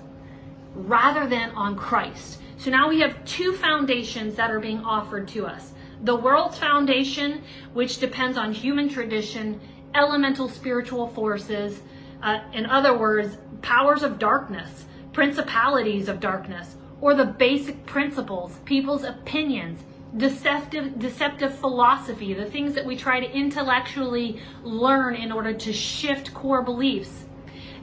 rather 0.74 1.28
than 1.28 1.52
on 1.52 1.76
Christ. 1.76 2.40
So 2.58 2.72
now 2.72 2.90
we 2.90 3.00
have 3.02 3.24
two 3.24 3.54
foundations 3.54 4.36
that 4.36 4.52
are 4.52 4.60
being 4.60 4.84
offered 4.84 5.28
to 5.30 5.46
us 5.46 5.74
the 6.04 6.16
world's 6.16 6.58
foundation, 6.58 7.44
which 7.74 8.00
depends 8.00 8.38
on 8.38 8.52
human 8.52 8.88
tradition, 8.88 9.60
elemental 9.96 10.48
spiritual 10.48 11.08
forces, 11.08 11.82
uh, 12.22 12.40
in 12.54 12.68
other 12.68 12.96
words, 12.96 13.38
powers 13.64 14.04
of 14.04 14.20
darkness, 14.20 14.86
principalities 15.12 16.08
of 16.08 16.20
darkness, 16.20 16.76
or 17.02 17.14
the 17.14 17.26
basic 17.26 17.86
principles, 17.86 18.60
people's 18.66 19.04
opinions, 19.04 19.84
deceptive 20.16 20.98
deceptive 21.00 21.58
philosophy, 21.58 22.34
the 22.34 22.46
things 22.46 22.74
that 22.74 22.86
we 22.86 22.96
try 22.96 23.20
to 23.20 23.32
intellectually 23.32 24.42
learn 24.64 25.16
in 25.16 25.32
order 25.32 25.54
to 25.54 25.74
shift 25.74 26.34
core 26.34 26.62
beliefs. 26.62 27.26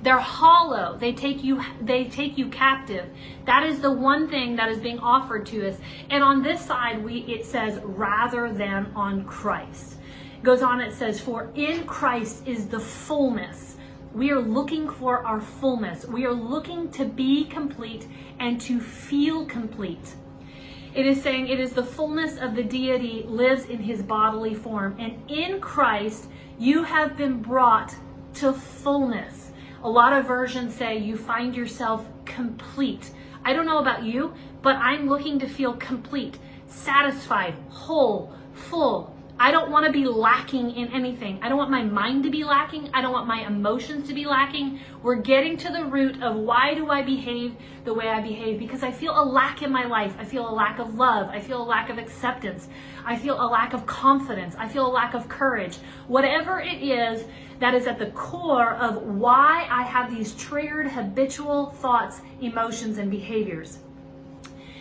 They're 0.03 0.19
hollow. 0.19 0.99
They 0.99 1.13
take 1.13 1.43
you 1.45 1.63
they 1.81 2.05
take 2.05 2.37
you 2.37 2.49
captive. 2.49 3.09
That 3.47 3.63
is 3.65 3.81
the 3.81 3.91
one 3.91 4.29
thing 4.29 4.57
that 4.57 4.69
is 4.69 4.79
being 4.79 4.99
offered 4.99 5.47
to 5.47 5.69
us. 5.69 5.79
And 6.11 6.23
on 6.23 6.43
this 6.43 6.65
side 6.65 7.03
we 7.05 7.21
it 7.21 7.45
says 7.45 7.79
rather 7.83 8.53
than 8.53 8.93
on 8.95 9.25
Christ. 9.25 9.97
It 10.37 10.43
goes 10.43 10.63
on 10.63 10.81
it 10.81 10.93
says 10.93 11.21
for 11.21 11.51
in 11.55 11.87
Christ 11.87 12.47
is 12.47 12.67
the 12.67 12.81
fullness. 12.81 13.74
We 14.15 14.31
are 14.31 14.41
looking 14.41 14.89
for 14.89 15.27
our 15.27 15.41
fullness. 15.41 16.07
We 16.07 16.25
are 16.25 16.33
looking 16.33 16.89
to 16.93 17.05
be 17.05 17.47
complete 17.47 18.07
and 18.39 18.61
to 18.61 18.79
feel 18.79 19.45
complete. 19.45 20.15
It 20.95 21.05
is 21.05 21.21
saying 21.21 21.49
it 21.49 21.59
is 21.59 21.73
the 21.73 21.83
fullness 21.83 22.39
of 22.39 22.55
the 22.55 22.63
deity 22.63 23.25
lives 23.27 23.65
in 23.65 23.81
his 23.81 24.05
bodily 24.05 24.55
form. 24.55 24.95
And 25.01 25.29
in 25.29 25.61
Christ, 25.61 26.29
you 26.61 26.85
have 26.85 27.17
been 27.17 27.43
brought 27.43 27.93
to 28.35 28.53
fullness. 28.53 29.51
A 29.83 29.91
lot 29.91 30.13
of 30.13 30.27
versions 30.27 30.75
say 30.75 30.97
you 30.97 31.17
find 31.17 31.57
yourself 31.57 32.07
complete. 32.25 33.11
I 33.45 33.53
don't 33.53 33.67
know 33.67 33.79
about 33.79 34.05
you, 34.05 34.33
but 34.63 34.77
I'm 34.77 35.09
looking 35.09 35.41
to 35.41 35.49
feel 35.49 35.73
complete, 35.75 36.39
satisfied, 36.67 37.55
whole, 37.69 38.33
full, 38.53 39.14
I 39.39 39.51
don't 39.51 39.73
want 39.73 39.85
to 39.85 39.93
be 39.93 40.07
lacking 40.07 40.77
in 40.77 40.89
anything. 40.93 41.41
I 41.43 41.49
don't 41.49 41.59
want 41.59 41.71
my 41.71 41.83
mind 41.83 42.23
to 42.23 42.31
be 42.31 42.45
lacking. 42.45 42.89
I 42.95 43.03
don't 43.03 43.13
want 43.13 43.27
my 43.27 43.45
emotions 43.45 44.07
to 44.07 44.15
be 44.15 44.27
lacking. 44.27 44.79
We're 45.03 45.17
getting 45.17 45.57
to 45.59 45.73
the 45.73 45.85
root 45.85 46.23
of 46.23 46.37
why 46.37 46.75
do 46.75 46.89
I 46.89 47.03
behave 47.03 47.57
the 47.85 47.93
way 47.93 48.09
I 48.09 48.21
behave 48.21 48.61
because 48.61 48.85
I 48.85 48.93
feel 48.93 49.21
a 49.21 49.25
lack 49.25 49.63
in 49.63 49.73
my 49.73 49.87
life. 49.87 50.15
I 50.21 50.25
feel 50.25 50.49
a 50.49 50.55
lack 50.55 50.79
of 50.79 50.95
love. 50.95 51.29
I 51.31 51.41
feel 51.41 51.61
a 51.61 51.67
lack 51.67 51.91
of 51.91 51.99
acceptance. 51.99 52.69
I 53.05 53.17
feel 53.17 53.43
a 53.43 53.49
lack 53.49 53.75
of 53.75 53.87
confidence. 53.87 54.55
I 54.57 54.69
feel 54.69 54.87
a 54.87 54.93
lack 54.93 55.15
of 55.15 55.29
courage. 55.29 55.79
Whatever 56.07 56.61
it 56.61 56.81
is 56.81 57.25
that 57.59 57.75
is 57.75 57.89
at 57.89 57.99
the 57.99 58.11
core 58.13 58.75
of 58.75 59.03
why 59.03 59.67
I 59.69 59.83
have 59.83 60.15
these 60.15 60.33
triggered 60.37 60.87
habitual 60.87 61.71
thoughts, 61.71 62.21
emotions, 62.41 62.99
and 62.99 63.11
behaviors. 63.11 63.79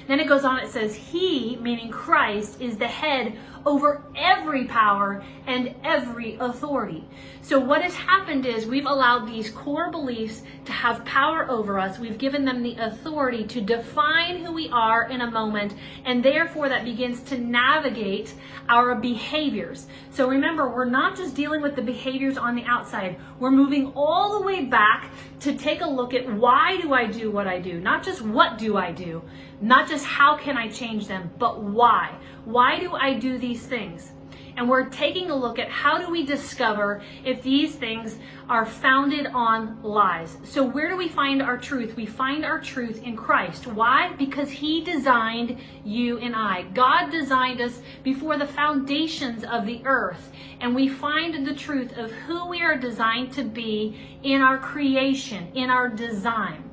Then 0.07 0.19
it 0.19 0.27
goes 0.27 0.43
on, 0.43 0.60
it 0.60 0.69
says, 0.69 0.95
He, 0.95 1.57
meaning 1.62 1.89
Christ, 1.89 2.60
is 2.62 2.77
the 2.77 2.88
head 2.88 3.38
over 3.65 4.03
every 4.15 4.65
power 4.65 5.24
and 5.48 5.75
every 5.84 6.36
authority. 6.36 7.05
So, 7.41 7.60
what 7.60 7.82
has 7.82 7.93
happened 7.93 8.46
is 8.46 8.65
we've 8.65 8.86
allowed 8.86 9.27
these 9.27 9.50
core 9.50 9.91
beliefs 9.91 10.43
to 10.65 10.72
have 10.72 11.03
power 11.03 11.50
over 11.50 11.77
us. 11.77 12.00
We've 12.00 12.17
given 12.17 12.46
them 12.46 12.63
the 12.63 12.75
authority 12.75 13.43
to 13.48 13.62
define 13.62 14.38
who 14.38 14.53
we 14.53 14.70
are 14.70 15.10
in 15.10 15.22
a 15.22 15.29
moment, 15.29 15.74
and 16.05 16.24
therefore 16.24 16.70
that 16.70 16.86
begins 16.86 17.22
to 17.24 17.38
navigate 17.38 18.34
our 18.70 18.96
behaviors. 18.96 19.88
So, 20.12 20.29
remember, 20.29 20.70
we're 20.70 20.86
not 20.86 21.17
just 21.17 21.36
dealing 21.36 21.62
with 21.62 21.75
the 21.75 21.82
behaviors 21.82 22.38
on 22.38 22.55
the 22.55 22.63
outside, 22.63 23.20
we're 23.39 23.51
moving 23.51 23.91
all 23.96 24.39
the 24.39 24.46
way 24.46 24.65
back 24.65 25.12
to 25.41 25.53
take 25.58 25.82
a 25.82 25.89
look 25.89 26.13
at 26.13 26.32
why 26.34 26.79
do 26.82 26.93
I 26.93 27.05
do 27.05 27.29
what 27.29 27.48
I 27.48 27.60
do? 27.60 27.82
Not 27.82 28.03
just 28.03 28.22
what 28.22 28.58
do 28.58 28.77
I 28.77 28.91
do, 28.93 29.22
not 29.60 29.89
just 29.89 30.05
how 30.05 30.38
can 30.38 30.58
I 30.58 30.70
change 30.70 31.08
them, 31.08 31.29
but 31.38 31.62
why. 31.62 32.17
Why 32.45 32.79
do 32.79 32.93
I 32.93 33.13
do 33.13 33.38
these 33.38 33.65
things? 33.65 34.12
And 34.55 34.69
we're 34.69 34.88
taking 34.89 35.31
a 35.31 35.35
look 35.35 35.57
at 35.57 35.69
how 35.69 35.97
do 35.97 36.12
we 36.12 36.25
discover 36.25 37.01
if 37.25 37.41
these 37.41 37.75
things 37.75 38.19
are 38.50 38.65
founded 38.65 39.27
on 39.27 39.81
lies. 39.81 40.38
So, 40.43 40.63
where 40.63 40.89
do 40.89 40.95
we 40.95 41.07
find 41.07 41.41
our 41.41 41.57
truth? 41.57 41.95
We 41.95 42.05
find 42.05 42.45
our 42.45 42.59
truth 42.59 43.01
in 43.01 43.15
Christ. 43.15 43.65
Why? 43.65 44.13
Because 44.13 44.51
He 44.51 44.83
designed 44.83 45.57
you 45.83 46.19
and 46.19 46.35
I. 46.35 46.63
God 46.73 47.09
designed 47.09 47.62
us 47.62 47.81
before 48.03 48.38
the 48.38 48.45
foundations 48.45 49.43
of 49.43 49.65
the 49.65 49.81
earth. 49.85 50.31
And 50.59 50.75
we 50.75 50.88
find 50.88 51.47
the 51.47 51.55
truth 51.55 51.97
of 51.97 52.12
who 52.12 52.47
we 52.47 52.62
are 52.62 52.77
designed 52.77 53.33
to 53.33 53.43
be 53.43 53.97
in 54.21 54.41
our 54.41 54.59
creation, 54.59 55.47
in 55.55 55.71
our 55.71 55.89
design. 55.89 56.69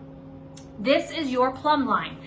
This 0.79 1.11
is 1.13 1.31
your 1.31 1.51
plumb 1.53 1.87
line 1.87 2.19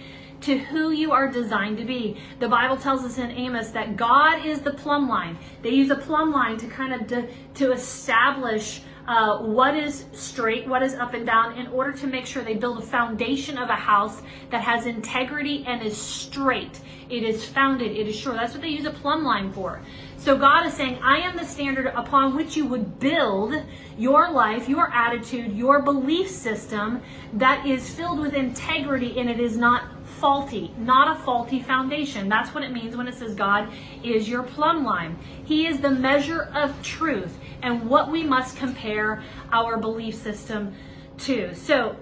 to 0.43 0.57
who 0.57 0.91
you 0.91 1.11
are 1.11 1.29
designed 1.29 1.77
to 1.77 1.85
be. 1.85 2.17
The 2.39 2.49
Bible 2.49 2.75
tells 2.77 3.03
us 3.03 3.17
in 3.17 3.31
Amos 3.31 3.69
that 3.71 3.95
God 3.95 4.45
is 4.45 4.61
the 4.61 4.73
plumb 4.73 5.07
line. 5.07 5.37
They 5.61 5.69
use 5.69 5.89
a 5.89 5.95
plumb 5.95 6.31
line 6.31 6.57
to 6.57 6.67
kind 6.67 6.93
of 6.93 7.27
to, 7.55 7.71
establish 7.71 8.81
uh, 9.07 9.39
what 9.39 9.75
is 9.75 10.05
straight, 10.13 10.67
what 10.67 10.83
is 10.83 10.93
up 10.95 11.13
and 11.13 11.25
down, 11.25 11.57
in 11.57 11.67
order 11.67 11.91
to 11.91 12.07
make 12.07 12.25
sure 12.25 12.43
they 12.43 12.55
build 12.55 12.77
a 12.77 12.85
foundation 12.85 13.57
of 13.57 13.69
a 13.69 13.75
house 13.75 14.21
that 14.49 14.61
has 14.61 14.85
integrity 14.85 15.63
and 15.65 15.81
is 15.81 15.97
straight. 15.97 16.79
It 17.09 17.23
is 17.23 17.45
founded, 17.45 17.91
it 17.91 18.07
is 18.07 18.15
sure. 18.15 18.33
That's 18.33 18.53
what 18.53 18.61
they 18.61 18.69
use 18.69 18.85
a 18.85 18.91
plumb 18.91 19.23
line 19.23 19.51
for. 19.51 19.81
So 20.17 20.37
God 20.37 20.65
is 20.65 20.73
saying, 20.73 20.99
I 21.03 21.17
am 21.17 21.35
the 21.35 21.45
standard 21.45 21.87
upon 21.87 22.33
which 22.33 22.55
you 22.55 22.65
would 22.67 22.97
build 22.99 23.61
your 23.97 24.31
life, 24.31 24.69
your 24.69 24.89
attitude, 24.93 25.53
your 25.53 25.81
belief 25.81 26.29
system 26.29 27.01
that 27.33 27.65
is 27.65 27.89
filled 27.89 28.19
with 28.19 28.33
integrity 28.33 29.19
and 29.19 29.29
it 29.29 29.41
is 29.41 29.57
not 29.57 29.83
faulty, 30.23 30.73
not 30.77 31.17
a 31.17 31.19
faulty 31.23 31.61
foundation. 31.61 32.29
That's 32.29 32.55
what 32.55 32.63
it 32.63 32.71
means 32.71 32.95
when 32.95 33.09
it 33.09 33.13
says 33.13 33.35
God 33.35 33.67
is 34.05 34.29
your 34.29 34.43
plumb 34.43 34.85
line. 34.85 35.17
He 35.43 35.67
is 35.67 35.81
the 35.81 35.89
measure 35.89 36.43
of 36.53 36.81
truth 36.81 37.37
and 37.61 37.89
what 37.89 38.09
we 38.09 38.23
must 38.23 38.55
compare 38.55 39.21
our 39.51 39.75
belief 39.75 40.15
system 40.15 40.73
to. 41.17 41.53
So, 41.53 41.97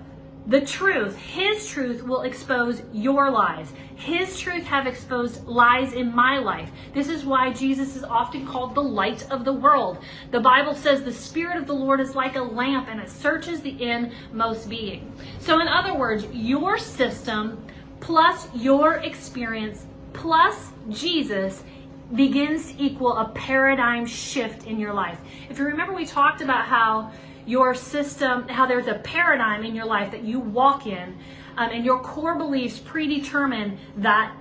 the 0.46 0.62
truth, 0.62 1.18
his 1.18 1.68
truth 1.68 2.04
will 2.04 2.22
expose 2.22 2.84
your 2.94 3.32
lies. 3.32 3.74
His 3.96 4.40
truth 4.40 4.66
have 4.66 4.86
exposed 4.86 5.48
lies 5.48 5.94
in 5.94 6.14
my 6.14 6.38
life. 6.38 6.70
This 6.94 7.10
is 7.10 7.26
why 7.26 7.52
Jesus 7.52 7.96
is 7.96 8.04
often 8.04 8.46
called 8.46 8.76
the 8.76 8.84
light 8.84 9.30
of 9.32 9.46
the 9.46 9.54
world. 9.54 9.98
The 10.30 10.40
Bible 10.40 10.76
says 10.76 11.04
the 11.04 11.12
spirit 11.12 11.58
of 11.58 11.66
the 11.66 11.74
Lord 11.74 12.00
is 12.00 12.16
like 12.16 12.36
a 12.36 12.42
lamp 12.42 12.88
and 12.88 13.00
it 13.00 13.10
searches 13.10 13.62
the 13.62 13.82
inmost 13.82 14.70
being. 14.70 15.12
So 15.40 15.60
in 15.60 15.68
other 15.68 15.96
words, 15.96 16.26
your 16.32 16.78
system 16.78 17.66
plus 18.02 18.48
your 18.54 18.96
experience 18.96 19.86
plus 20.14 20.72
Jesus 20.90 21.64
begins 22.14 22.74
to 22.74 22.84
equal 22.84 23.18
a 23.18 23.30
paradigm 23.30 24.06
shift 24.06 24.68
in 24.68 24.78
your 24.80 24.94
life. 24.94 25.18
If 25.50 25.58
you 25.58 25.66
remember, 25.66 25.94
we 25.94 26.06
talked 26.06 26.42
about 26.42 26.66
how 26.66 27.12
your 27.46 27.74
system, 27.74 28.48
how 28.50 28.66
there's 28.66 28.88
a 28.88 28.96
paradigm 28.96 29.64
in 29.64 29.74
your 29.74 29.86
life 29.86 30.12
that 30.12 30.24
you 30.24 30.40
walk 30.40 30.88
in, 30.88 31.18
um, 31.58 31.70
and 31.72 31.86
your 31.86 32.00
core 32.00 32.38
beliefs 32.38 32.80
predetermine 32.80 33.78
that 33.98 34.36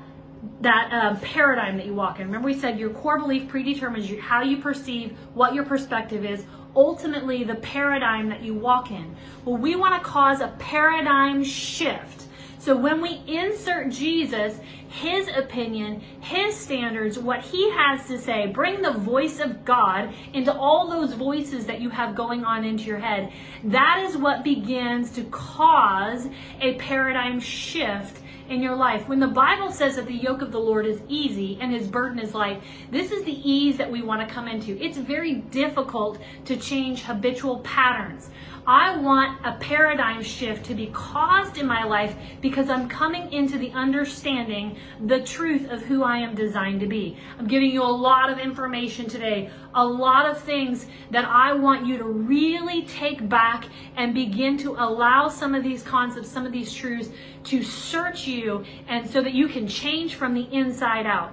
that 0.63 0.91
um, 0.91 1.21
paradigm 1.21 1.77
that 1.77 1.85
you 1.85 1.95
walk 1.95 2.19
in. 2.19 2.27
Remember, 2.27 2.47
we 2.47 2.59
said 2.59 2.79
your 2.79 2.91
core 2.91 3.19
belief 3.19 3.47
predetermines 3.47 4.11
you, 4.11 4.21
how 4.21 4.43
you 4.43 4.57
perceive, 4.57 5.17
what 5.35 5.53
your 5.53 5.65
perspective 5.65 6.25
is, 6.25 6.45
ultimately 6.75 7.45
the 7.45 7.57
paradigm 7.57 8.31
that 8.31 8.43
you 8.43 8.55
walk 8.55 8.91
in. 8.91 9.15
Well, 9.45 9.59
we 9.59 9.77
want 9.77 10.03
to 10.03 10.09
cause 10.09 10.41
a 10.41 10.49
paradigm 10.59 11.45
shift 11.45 12.20
so 12.61 12.77
when 12.77 13.01
we 13.01 13.23
insert 13.27 13.91
Jesus, 13.91 14.61
his 14.89 15.29
opinion, 15.29 16.01
his 16.21 16.55
standards, 16.55 17.19
what 17.19 17.41
he 17.41 17.71
has 17.71 18.07
to 18.09 18.19
say, 18.19 18.49
bring 18.49 18.83
the 18.83 18.93
voice 18.93 19.41
of 19.41 19.65
God 19.65 20.13
into 20.35 20.53
all 20.53 20.91
those 20.91 21.15
voices 21.15 21.65
that 21.65 21.81
you 21.81 21.89
have 21.89 22.15
going 22.15 22.45
on 22.45 22.67
into 22.67 22.85
your 22.85 22.99
head, 22.99 23.33
that 23.65 24.05
is 24.07 24.19
what 24.19 24.45
begins 24.45 25.11
to 25.13 25.25
cause 25.31 26.29
a 26.61 26.75
paradigm 26.75 27.41
shift 27.41 28.21
in 28.51 28.61
your 28.61 28.77
life. 28.77 29.09
When 29.09 29.21
the 29.21 29.29
Bible 29.29 29.71
says 29.71 29.97
that 29.97 30.07
the 30.07 30.13
yoke 30.13 30.43
of 30.43 30.53
the 30.53 30.61
Lord 30.61 30.85
is 30.85 31.01
easy 31.09 31.57
and 31.63 31.73
his 31.73 31.89
burden 31.89 32.19
is 32.19 32.35
light, 32.35 32.63
this 32.91 33.11
is 33.11 33.25
the 33.25 33.51
ease 33.51 33.79
that 33.79 33.91
we 33.91 34.03
want 34.03 34.29
to 34.29 34.35
come 34.35 34.49
into. 34.49 34.77
It's 34.85 34.99
very 34.99 35.37
difficult 35.37 36.19
to 36.45 36.59
change 36.59 37.05
habitual 37.05 37.61
patterns. 37.61 38.29
I 38.73 38.97
want 38.99 39.45
a 39.45 39.55
paradigm 39.55 40.23
shift 40.23 40.67
to 40.67 40.77
be 40.77 40.87
caused 40.93 41.59
in 41.59 41.67
my 41.67 41.83
life 41.83 42.15
because 42.41 42.71
I'm 42.71 42.89
coming 42.89 43.33
into 43.33 43.59
the 43.59 43.73
understanding 43.73 44.77
the 45.05 45.19
truth 45.23 45.69
of 45.69 45.83
who 45.83 46.05
I 46.05 46.19
am 46.19 46.37
designed 46.37 46.79
to 46.79 46.87
be. 46.87 47.17
I'm 47.37 47.49
giving 47.49 47.73
you 47.73 47.83
a 47.83 47.91
lot 47.91 48.31
of 48.31 48.39
information 48.39 49.09
today, 49.09 49.51
a 49.75 49.85
lot 49.85 50.31
of 50.31 50.41
things 50.41 50.87
that 51.11 51.25
I 51.25 51.53
want 51.53 51.85
you 51.85 51.99
to 51.99 52.05
really 52.05 52.83
take 52.83 53.29
back 53.29 53.65
and 53.97 54.15
begin 54.15 54.57
to 54.59 54.77
allow 54.79 55.27
some 55.27 55.57
of 55.57 55.65
these 55.65 55.83
concepts, 55.83 56.29
some 56.29 56.47
of 56.47 56.53
these 56.53 56.73
truths 56.73 57.09
to 57.47 57.65
search 57.65 58.29
you 58.29 58.65
and 58.87 59.11
so 59.11 59.21
that 59.21 59.35
you 59.35 59.49
can 59.49 59.67
change 59.67 60.15
from 60.15 60.33
the 60.33 60.47
inside 60.53 61.07
out. 61.07 61.33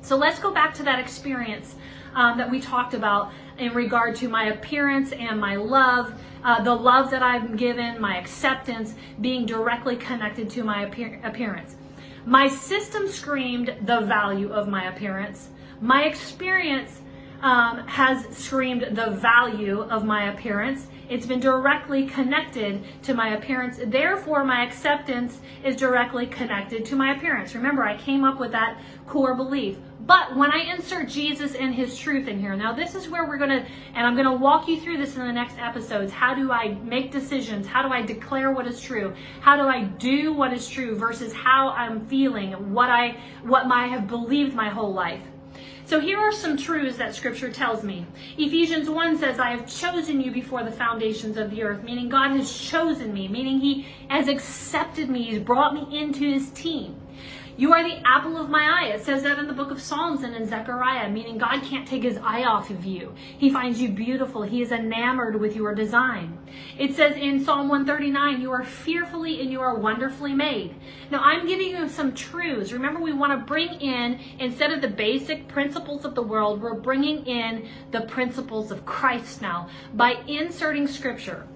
So 0.00 0.16
let's 0.16 0.38
go 0.38 0.50
back 0.50 0.72
to 0.76 0.82
that 0.84 0.98
experience 0.98 1.74
um, 2.14 2.38
that 2.38 2.50
we 2.50 2.58
talked 2.58 2.94
about 2.94 3.32
in 3.58 3.72
regard 3.74 4.16
to 4.16 4.28
my 4.28 4.46
appearance 4.46 5.12
and 5.12 5.40
my 5.40 5.56
love, 5.56 6.14
uh, 6.42 6.62
the 6.62 6.74
love 6.74 7.10
that 7.10 7.22
I'm 7.22 7.56
given, 7.56 8.00
my 8.00 8.18
acceptance 8.18 8.94
being 9.20 9.46
directly 9.46 9.96
connected 9.96 10.50
to 10.50 10.64
my 10.64 10.82
appear- 10.82 11.20
appearance. 11.24 11.76
My 12.26 12.48
system 12.48 13.08
screamed 13.08 13.74
the 13.82 14.00
value 14.00 14.52
of 14.52 14.68
my 14.68 14.84
appearance. 14.84 15.50
My 15.80 16.04
experience 16.04 17.00
um, 17.42 17.86
has 17.86 18.24
screamed 18.36 18.88
the 18.92 19.10
value 19.10 19.82
of 19.82 20.04
my 20.04 20.32
appearance. 20.32 20.86
It's 21.10 21.26
been 21.26 21.40
directly 21.40 22.06
connected 22.06 22.82
to 23.02 23.12
my 23.12 23.34
appearance. 23.34 23.78
Therefore, 23.84 24.42
my 24.44 24.64
acceptance 24.64 25.40
is 25.62 25.76
directly 25.76 26.26
connected 26.26 26.86
to 26.86 26.96
my 26.96 27.14
appearance. 27.14 27.54
Remember, 27.54 27.84
I 27.84 27.98
came 27.98 28.24
up 28.24 28.40
with 28.40 28.52
that 28.52 28.80
core 29.06 29.34
belief. 29.34 29.76
But 30.06 30.36
when 30.36 30.50
I 30.50 30.58
insert 30.58 31.08
Jesus 31.08 31.54
and 31.54 31.74
his 31.74 31.96
truth 31.96 32.28
in 32.28 32.38
here, 32.38 32.54
now 32.56 32.74
this 32.74 32.94
is 32.94 33.08
where 33.08 33.24
we're 33.26 33.38
going 33.38 33.50
to, 33.50 33.66
and 33.94 34.06
I'm 34.06 34.14
going 34.14 34.26
to 34.26 34.32
walk 34.32 34.68
you 34.68 34.78
through 34.80 34.98
this 34.98 35.16
in 35.16 35.26
the 35.26 35.32
next 35.32 35.58
episodes. 35.58 36.12
How 36.12 36.34
do 36.34 36.52
I 36.52 36.74
make 36.82 37.10
decisions? 37.10 37.66
How 37.66 37.82
do 37.82 37.88
I 37.88 38.02
declare 38.02 38.52
what 38.52 38.66
is 38.66 38.80
true? 38.80 39.14
How 39.40 39.56
do 39.56 39.62
I 39.62 39.84
do 39.84 40.34
what 40.34 40.52
is 40.52 40.68
true 40.68 40.94
versus 40.96 41.32
how 41.32 41.70
I'm 41.70 42.06
feeling, 42.06 42.52
what 42.74 42.90
I, 42.90 43.16
what 43.44 43.64
I 43.66 43.86
have 43.86 44.06
believed 44.06 44.54
my 44.54 44.68
whole 44.68 44.92
life? 44.92 45.22
So 45.86 46.00
here 46.00 46.18
are 46.18 46.32
some 46.32 46.56
truths 46.56 46.96
that 46.96 47.14
scripture 47.14 47.50
tells 47.50 47.82
me. 47.82 48.06
Ephesians 48.36 48.88
1 48.88 49.18
says, 49.18 49.38
I 49.38 49.50
have 49.50 49.66
chosen 49.66 50.20
you 50.20 50.30
before 50.30 50.64
the 50.64 50.70
foundations 50.70 51.36
of 51.36 51.50
the 51.50 51.62
earth, 51.62 51.82
meaning 51.82 52.08
God 52.08 52.30
has 52.36 52.50
chosen 52.52 53.12
me, 53.12 53.28
meaning 53.28 53.60
he 53.60 53.86
has 54.08 54.28
accepted 54.28 55.08
me, 55.08 55.24
he's 55.24 55.38
brought 55.38 55.74
me 55.74 55.98
into 55.98 56.20
his 56.20 56.50
team. 56.50 57.00
You 57.56 57.72
are 57.72 57.88
the 57.88 58.04
apple 58.04 58.36
of 58.36 58.50
my 58.50 58.64
eye. 58.64 58.86
It 58.88 59.04
says 59.04 59.22
that 59.22 59.38
in 59.38 59.46
the 59.46 59.52
book 59.52 59.70
of 59.70 59.80
Psalms 59.80 60.24
and 60.24 60.34
in 60.34 60.48
Zechariah, 60.48 61.08
meaning 61.08 61.38
God 61.38 61.62
can't 61.62 61.86
take 61.86 62.02
his 62.02 62.18
eye 62.18 62.42
off 62.42 62.68
of 62.68 62.84
you. 62.84 63.14
He 63.38 63.48
finds 63.48 63.80
you 63.80 63.90
beautiful. 63.90 64.42
He 64.42 64.60
is 64.60 64.72
enamored 64.72 65.38
with 65.38 65.54
your 65.54 65.72
design. 65.72 66.36
It 66.78 66.96
says 66.96 67.16
in 67.16 67.44
Psalm 67.44 67.68
139, 67.68 68.40
you 68.40 68.50
are 68.50 68.64
fearfully 68.64 69.40
and 69.40 69.52
you 69.52 69.60
are 69.60 69.78
wonderfully 69.78 70.34
made. 70.34 70.74
Now 71.12 71.20
I'm 71.22 71.46
giving 71.46 71.68
you 71.68 71.88
some 71.88 72.12
truths. 72.12 72.72
Remember, 72.72 73.00
we 73.00 73.12
want 73.12 73.38
to 73.38 73.46
bring 73.46 73.80
in, 73.80 74.18
instead 74.40 74.72
of 74.72 74.80
the 74.80 74.88
basic 74.88 75.46
principles 75.46 76.04
of 76.04 76.16
the 76.16 76.22
world, 76.22 76.60
we're 76.60 76.74
bringing 76.74 77.24
in 77.24 77.68
the 77.92 78.00
principles 78.00 78.72
of 78.72 78.84
Christ 78.84 79.42
now 79.42 79.68
by 79.94 80.14
inserting 80.26 80.88
scripture. 80.88 81.46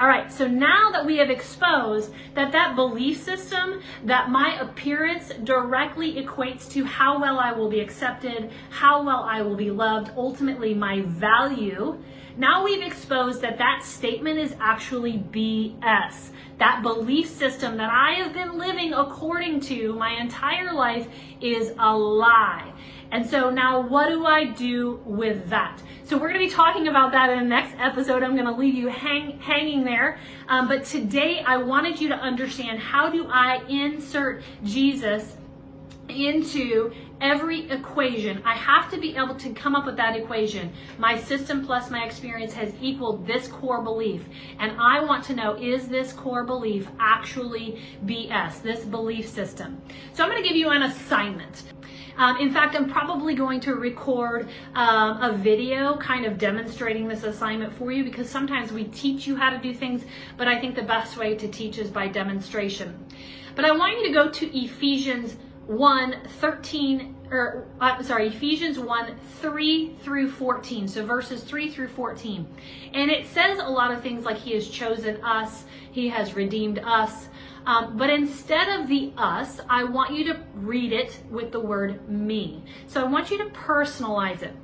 All 0.00 0.06
right, 0.06 0.30
so 0.30 0.46
now 0.46 0.92
that 0.92 1.04
we 1.04 1.16
have 1.16 1.28
exposed 1.28 2.12
that 2.34 2.52
that 2.52 2.76
belief 2.76 3.20
system, 3.20 3.82
that 4.04 4.30
my 4.30 4.56
appearance 4.60 5.32
directly 5.42 6.22
equates 6.22 6.70
to 6.70 6.84
how 6.84 7.20
well 7.20 7.40
I 7.40 7.50
will 7.50 7.68
be 7.68 7.80
accepted, 7.80 8.52
how 8.70 9.02
well 9.02 9.24
I 9.24 9.42
will 9.42 9.56
be 9.56 9.72
loved, 9.72 10.12
ultimately 10.16 10.72
my 10.72 11.00
value, 11.00 12.00
now 12.38 12.64
we've 12.64 12.82
exposed 12.82 13.42
that 13.42 13.58
that 13.58 13.82
statement 13.82 14.38
is 14.38 14.54
actually 14.60 15.14
BS. 15.18 16.30
That 16.58 16.82
belief 16.82 17.28
system 17.28 17.76
that 17.78 17.90
I 17.90 18.12
have 18.12 18.32
been 18.32 18.56
living 18.56 18.94
according 18.94 19.60
to 19.62 19.92
my 19.94 20.12
entire 20.12 20.72
life 20.72 21.08
is 21.40 21.72
a 21.80 21.96
lie. 21.96 22.72
And 23.10 23.28
so 23.28 23.50
now 23.50 23.80
what 23.80 24.08
do 24.08 24.24
I 24.24 24.44
do 24.44 25.00
with 25.04 25.48
that? 25.48 25.82
So 26.04 26.16
we're 26.16 26.28
going 26.28 26.40
to 26.40 26.46
be 26.46 26.52
talking 26.52 26.86
about 26.86 27.10
that 27.10 27.30
in 27.30 27.40
the 27.40 27.44
next 27.44 27.74
episode. 27.78 28.22
I'm 28.22 28.34
going 28.34 28.46
to 28.46 28.52
leave 28.52 28.74
you 28.74 28.86
hang, 28.86 29.40
hanging 29.40 29.82
there. 29.82 30.20
Um, 30.48 30.68
but 30.68 30.84
today 30.84 31.42
I 31.44 31.56
wanted 31.56 32.00
you 32.00 32.08
to 32.08 32.16
understand 32.16 32.78
how 32.78 33.10
do 33.10 33.26
I 33.28 33.64
insert 33.68 34.42
Jesus 34.62 35.36
into 36.08 36.92
every 37.20 37.70
equation. 37.70 38.42
I 38.44 38.54
have 38.54 38.90
to 38.90 38.98
be 38.98 39.16
able 39.16 39.34
to 39.36 39.50
come 39.52 39.74
up 39.74 39.86
with 39.86 39.96
that 39.96 40.16
equation. 40.16 40.72
My 40.98 41.18
system 41.18 41.64
plus 41.64 41.90
my 41.90 42.04
experience 42.04 42.52
has 42.54 42.72
equaled 42.80 43.26
this 43.26 43.48
core 43.48 43.82
belief. 43.82 44.24
And 44.58 44.72
I 44.80 45.00
want 45.04 45.24
to 45.24 45.34
know, 45.34 45.54
is 45.56 45.88
this 45.88 46.12
core 46.12 46.44
belief 46.44 46.88
actually 47.00 47.82
BS, 48.04 48.62
this 48.62 48.84
belief 48.84 49.28
system? 49.28 49.80
So 50.12 50.24
I'm 50.24 50.30
going 50.30 50.42
to 50.42 50.48
give 50.48 50.56
you 50.56 50.70
an 50.70 50.82
assignment. 50.82 51.64
Um, 52.16 52.36
in 52.38 52.52
fact, 52.52 52.74
I'm 52.74 52.90
probably 52.90 53.36
going 53.36 53.60
to 53.60 53.76
record 53.76 54.48
um, 54.74 55.22
a 55.22 55.32
video 55.36 55.96
kind 55.98 56.26
of 56.26 56.36
demonstrating 56.36 57.06
this 57.06 57.22
assignment 57.22 57.72
for 57.72 57.92
you 57.92 58.02
because 58.02 58.28
sometimes 58.28 58.72
we 58.72 58.84
teach 58.84 59.26
you 59.26 59.36
how 59.36 59.50
to 59.50 59.58
do 59.58 59.72
things, 59.72 60.04
but 60.36 60.48
I 60.48 60.60
think 60.60 60.74
the 60.74 60.82
best 60.82 61.16
way 61.16 61.36
to 61.36 61.46
teach 61.46 61.78
is 61.78 61.90
by 61.90 62.08
demonstration. 62.08 63.06
But 63.54 63.64
I 63.64 63.72
want 63.72 63.98
you 63.98 64.06
to 64.08 64.12
go 64.12 64.30
to 64.30 64.58
Ephesians 64.58 65.36
1 65.68 66.16
13 66.40 67.14
or 67.30 67.66
I'm 67.78 68.02
sorry, 68.02 68.28
Ephesians 68.28 68.78
1 68.78 69.14
3 69.40 69.94
through 70.02 70.30
14. 70.30 70.88
So 70.88 71.04
verses 71.04 71.44
3 71.44 71.70
through 71.70 71.88
14. 71.88 72.48
And 72.94 73.10
it 73.10 73.26
says 73.26 73.58
a 73.58 73.68
lot 73.68 73.92
of 73.92 74.02
things 74.02 74.24
like 74.24 74.38
He 74.38 74.54
has 74.54 74.68
chosen 74.68 75.22
us, 75.22 75.64
He 75.92 76.08
has 76.08 76.34
redeemed 76.34 76.78
us. 76.78 77.28
Um, 77.66 77.98
but 77.98 78.08
instead 78.08 78.80
of 78.80 78.88
the 78.88 79.12
us, 79.18 79.60
I 79.68 79.84
want 79.84 80.14
you 80.14 80.24
to 80.32 80.40
read 80.54 80.92
it 80.92 81.20
with 81.30 81.52
the 81.52 81.60
word 81.60 82.08
me. 82.08 82.62
So 82.86 83.04
I 83.04 83.06
want 83.06 83.30
you 83.30 83.36
to 83.38 83.50
personalize 83.50 84.42
it. 84.42 84.54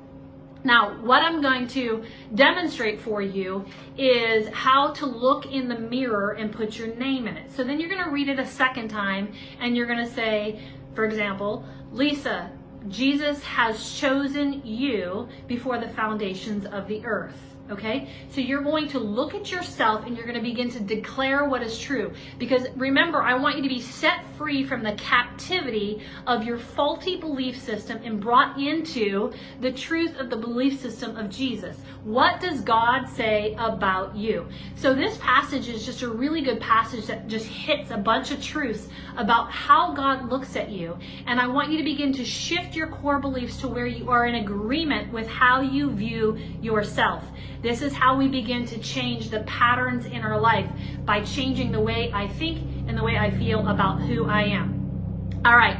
Now, 0.63 0.99
what 1.01 1.21
I'm 1.21 1.43
going 1.43 1.67
to 1.69 2.03
demonstrate 2.33 2.99
for 2.99 3.21
you 3.21 3.65
is 3.99 4.49
how 4.51 4.93
to 4.93 5.05
look 5.05 5.45
in 5.45 5.67
the 5.67 5.77
mirror 5.77 6.31
and 6.31 6.51
put 6.51 6.79
your 6.79 6.87
name 6.95 7.27
in 7.27 7.37
it. 7.37 7.51
So 7.51 7.63
then 7.63 7.79
you're 7.79 7.89
going 7.89 8.03
to 8.03 8.09
read 8.09 8.29
it 8.29 8.39
a 8.39 8.47
second 8.47 8.87
time 8.87 9.31
and 9.59 9.77
you're 9.77 9.85
going 9.85 10.03
to 10.03 10.11
say, 10.11 10.59
for 10.95 11.05
example, 11.05 11.65
Lisa, 11.91 12.49
Jesus 12.87 13.43
has 13.43 13.97
chosen 13.99 14.61
you 14.65 15.27
before 15.47 15.77
the 15.77 15.89
foundations 15.89 16.65
of 16.65 16.87
the 16.87 17.05
earth. 17.05 17.54
Okay? 17.71 18.09
So 18.29 18.41
you're 18.41 18.61
going 18.61 18.87
to 18.89 18.99
look 18.99 19.33
at 19.33 19.51
yourself 19.51 20.05
and 20.05 20.15
you're 20.15 20.25
going 20.25 20.37
to 20.37 20.43
begin 20.43 20.69
to 20.71 20.79
declare 20.79 21.49
what 21.49 21.63
is 21.63 21.79
true. 21.79 22.13
Because 22.37 22.67
remember, 22.75 23.23
I 23.23 23.33
want 23.35 23.57
you 23.57 23.63
to 23.63 23.69
be 23.69 23.81
set 23.81 24.23
free 24.37 24.63
from 24.63 24.83
the 24.83 24.93
captivity 24.93 26.01
of 26.27 26.43
your 26.43 26.59
faulty 26.59 27.15
belief 27.15 27.59
system 27.59 27.99
and 28.03 28.21
brought 28.21 28.59
into 28.59 29.33
the 29.61 29.71
truth 29.71 30.15
of 30.17 30.29
the 30.29 30.35
belief 30.35 30.79
system 30.79 31.17
of 31.17 31.29
Jesus. 31.29 31.77
What 32.03 32.39
does 32.39 32.61
God 32.61 33.07
say 33.07 33.55
about 33.57 34.15
you? 34.15 34.47
So 34.75 34.93
this 34.93 35.17
passage 35.17 35.67
is 35.67 35.83
just 35.85 36.03
a 36.03 36.09
really 36.09 36.41
good 36.41 36.59
passage 36.59 37.07
that 37.07 37.27
just 37.27 37.47
hits 37.47 37.89
a 37.89 37.97
bunch 37.97 38.29
of 38.29 38.41
truths 38.43 38.87
about 39.17 39.49
how 39.49 39.93
God 39.93 40.29
looks 40.29 40.55
at 40.55 40.69
you. 40.69 40.97
And 41.25 41.39
I 41.39 41.47
want 41.47 41.71
you 41.71 41.79
to 41.79 41.83
begin 41.83 42.13
to 42.13 42.25
shift 42.25 42.75
your 42.75 42.87
core 42.87 43.19
beliefs 43.19 43.57
to 43.57 43.67
where 43.67 43.87
you 43.87 44.11
are 44.11 44.27
in 44.27 44.35
agreement 44.35 45.11
with 45.11 45.27
how 45.27 45.61
you 45.61 45.89
view 45.89 46.37
yourself. 46.61 47.23
This 47.65 47.81
is 47.81 47.95
how 47.95 48.15
we 48.15 48.27
begin 48.27 48.67
to 48.67 48.77
change 48.77 49.31
the 49.31 49.39
patterns 49.39 50.05
in 50.05 50.21
our 50.21 50.39
life 50.39 50.69
by 51.03 51.21
changing 51.21 51.71
the 51.71 51.79
way 51.79 52.11
I 52.13 52.27
think 52.27 52.59
and 52.87 52.95
the 52.95 53.03
way 53.03 53.17
I 53.17 53.31
feel 53.31 53.67
about 53.67 54.03
who 54.03 54.27
I 54.27 54.43
am. 54.43 55.41
All 55.43 55.57
right. 55.57 55.75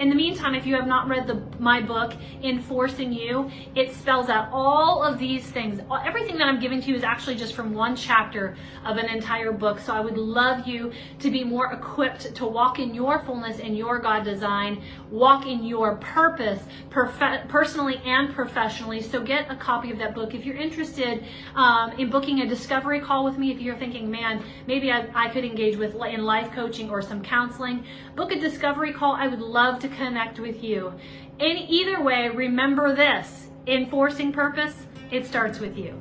In 0.00 0.08
the 0.08 0.14
meantime, 0.14 0.54
if 0.54 0.64
you 0.64 0.74
have 0.76 0.86
not 0.86 1.08
read 1.08 1.26
the, 1.26 1.42
my 1.58 1.82
book, 1.82 2.14
Enforcing 2.42 3.12
You, 3.12 3.50
it 3.74 3.92
spells 3.92 4.30
out 4.30 4.48
all 4.50 5.02
of 5.02 5.18
these 5.18 5.44
things. 5.44 5.78
Everything 6.06 6.38
that 6.38 6.46
I'm 6.46 6.58
giving 6.58 6.80
to 6.80 6.88
you 6.88 6.94
is 6.94 7.02
actually 7.02 7.36
just 7.36 7.52
from 7.52 7.74
one 7.74 7.94
chapter 7.94 8.56
of 8.86 8.96
an 8.96 9.10
entire 9.10 9.52
book. 9.52 9.78
So 9.78 9.92
I 9.92 10.00
would 10.00 10.16
love 10.16 10.66
you 10.66 10.90
to 11.18 11.30
be 11.30 11.44
more 11.44 11.74
equipped 11.74 12.34
to 12.34 12.46
walk 12.46 12.78
in 12.78 12.94
your 12.94 13.18
fullness 13.18 13.60
and 13.60 13.76
your 13.76 13.98
God 13.98 14.24
design, 14.24 14.82
walk 15.10 15.46
in 15.46 15.64
your 15.64 15.96
purpose, 15.96 16.62
perfe- 16.88 17.46
personally 17.50 18.00
and 18.06 18.34
professionally. 18.34 19.02
So 19.02 19.22
get 19.22 19.50
a 19.50 19.56
copy 19.56 19.90
of 19.90 19.98
that 19.98 20.14
book. 20.14 20.34
If 20.34 20.46
you're 20.46 20.56
interested 20.56 21.26
um, 21.54 21.92
in 21.98 22.08
booking 22.08 22.40
a 22.40 22.46
discovery 22.46 23.00
call 23.00 23.22
with 23.22 23.36
me, 23.36 23.50
if 23.50 23.60
you're 23.60 23.76
thinking, 23.76 24.10
man, 24.10 24.42
maybe 24.66 24.90
I, 24.90 25.08
I 25.14 25.28
could 25.28 25.44
engage 25.44 25.76
with 25.76 25.94
in 25.94 26.24
life 26.24 26.50
coaching 26.52 26.88
or 26.88 27.02
some 27.02 27.20
counseling, 27.22 27.84
book 28.16 28.32
a 28.32 28.40
discovery 28.40 28.94
call. 28.94 29.12
I 29.12 29.26
would 29.26 29.42
love 29.42 29.78
to 29.80 29.89
connect 29.96 30.38
with 30.38 30.62
you. 30.62 30.92
In 31.38 31.56
either 31.56 32.02
way, 32.02 32.28
remember 32.28 32.94
this 32.94 33.48
enforcing 33.66 34.32
purpose, 34.32 34.86
it 35.10 35.26
starts 35.26 35.60
with 35.60 35.76
you. 35.76 35.98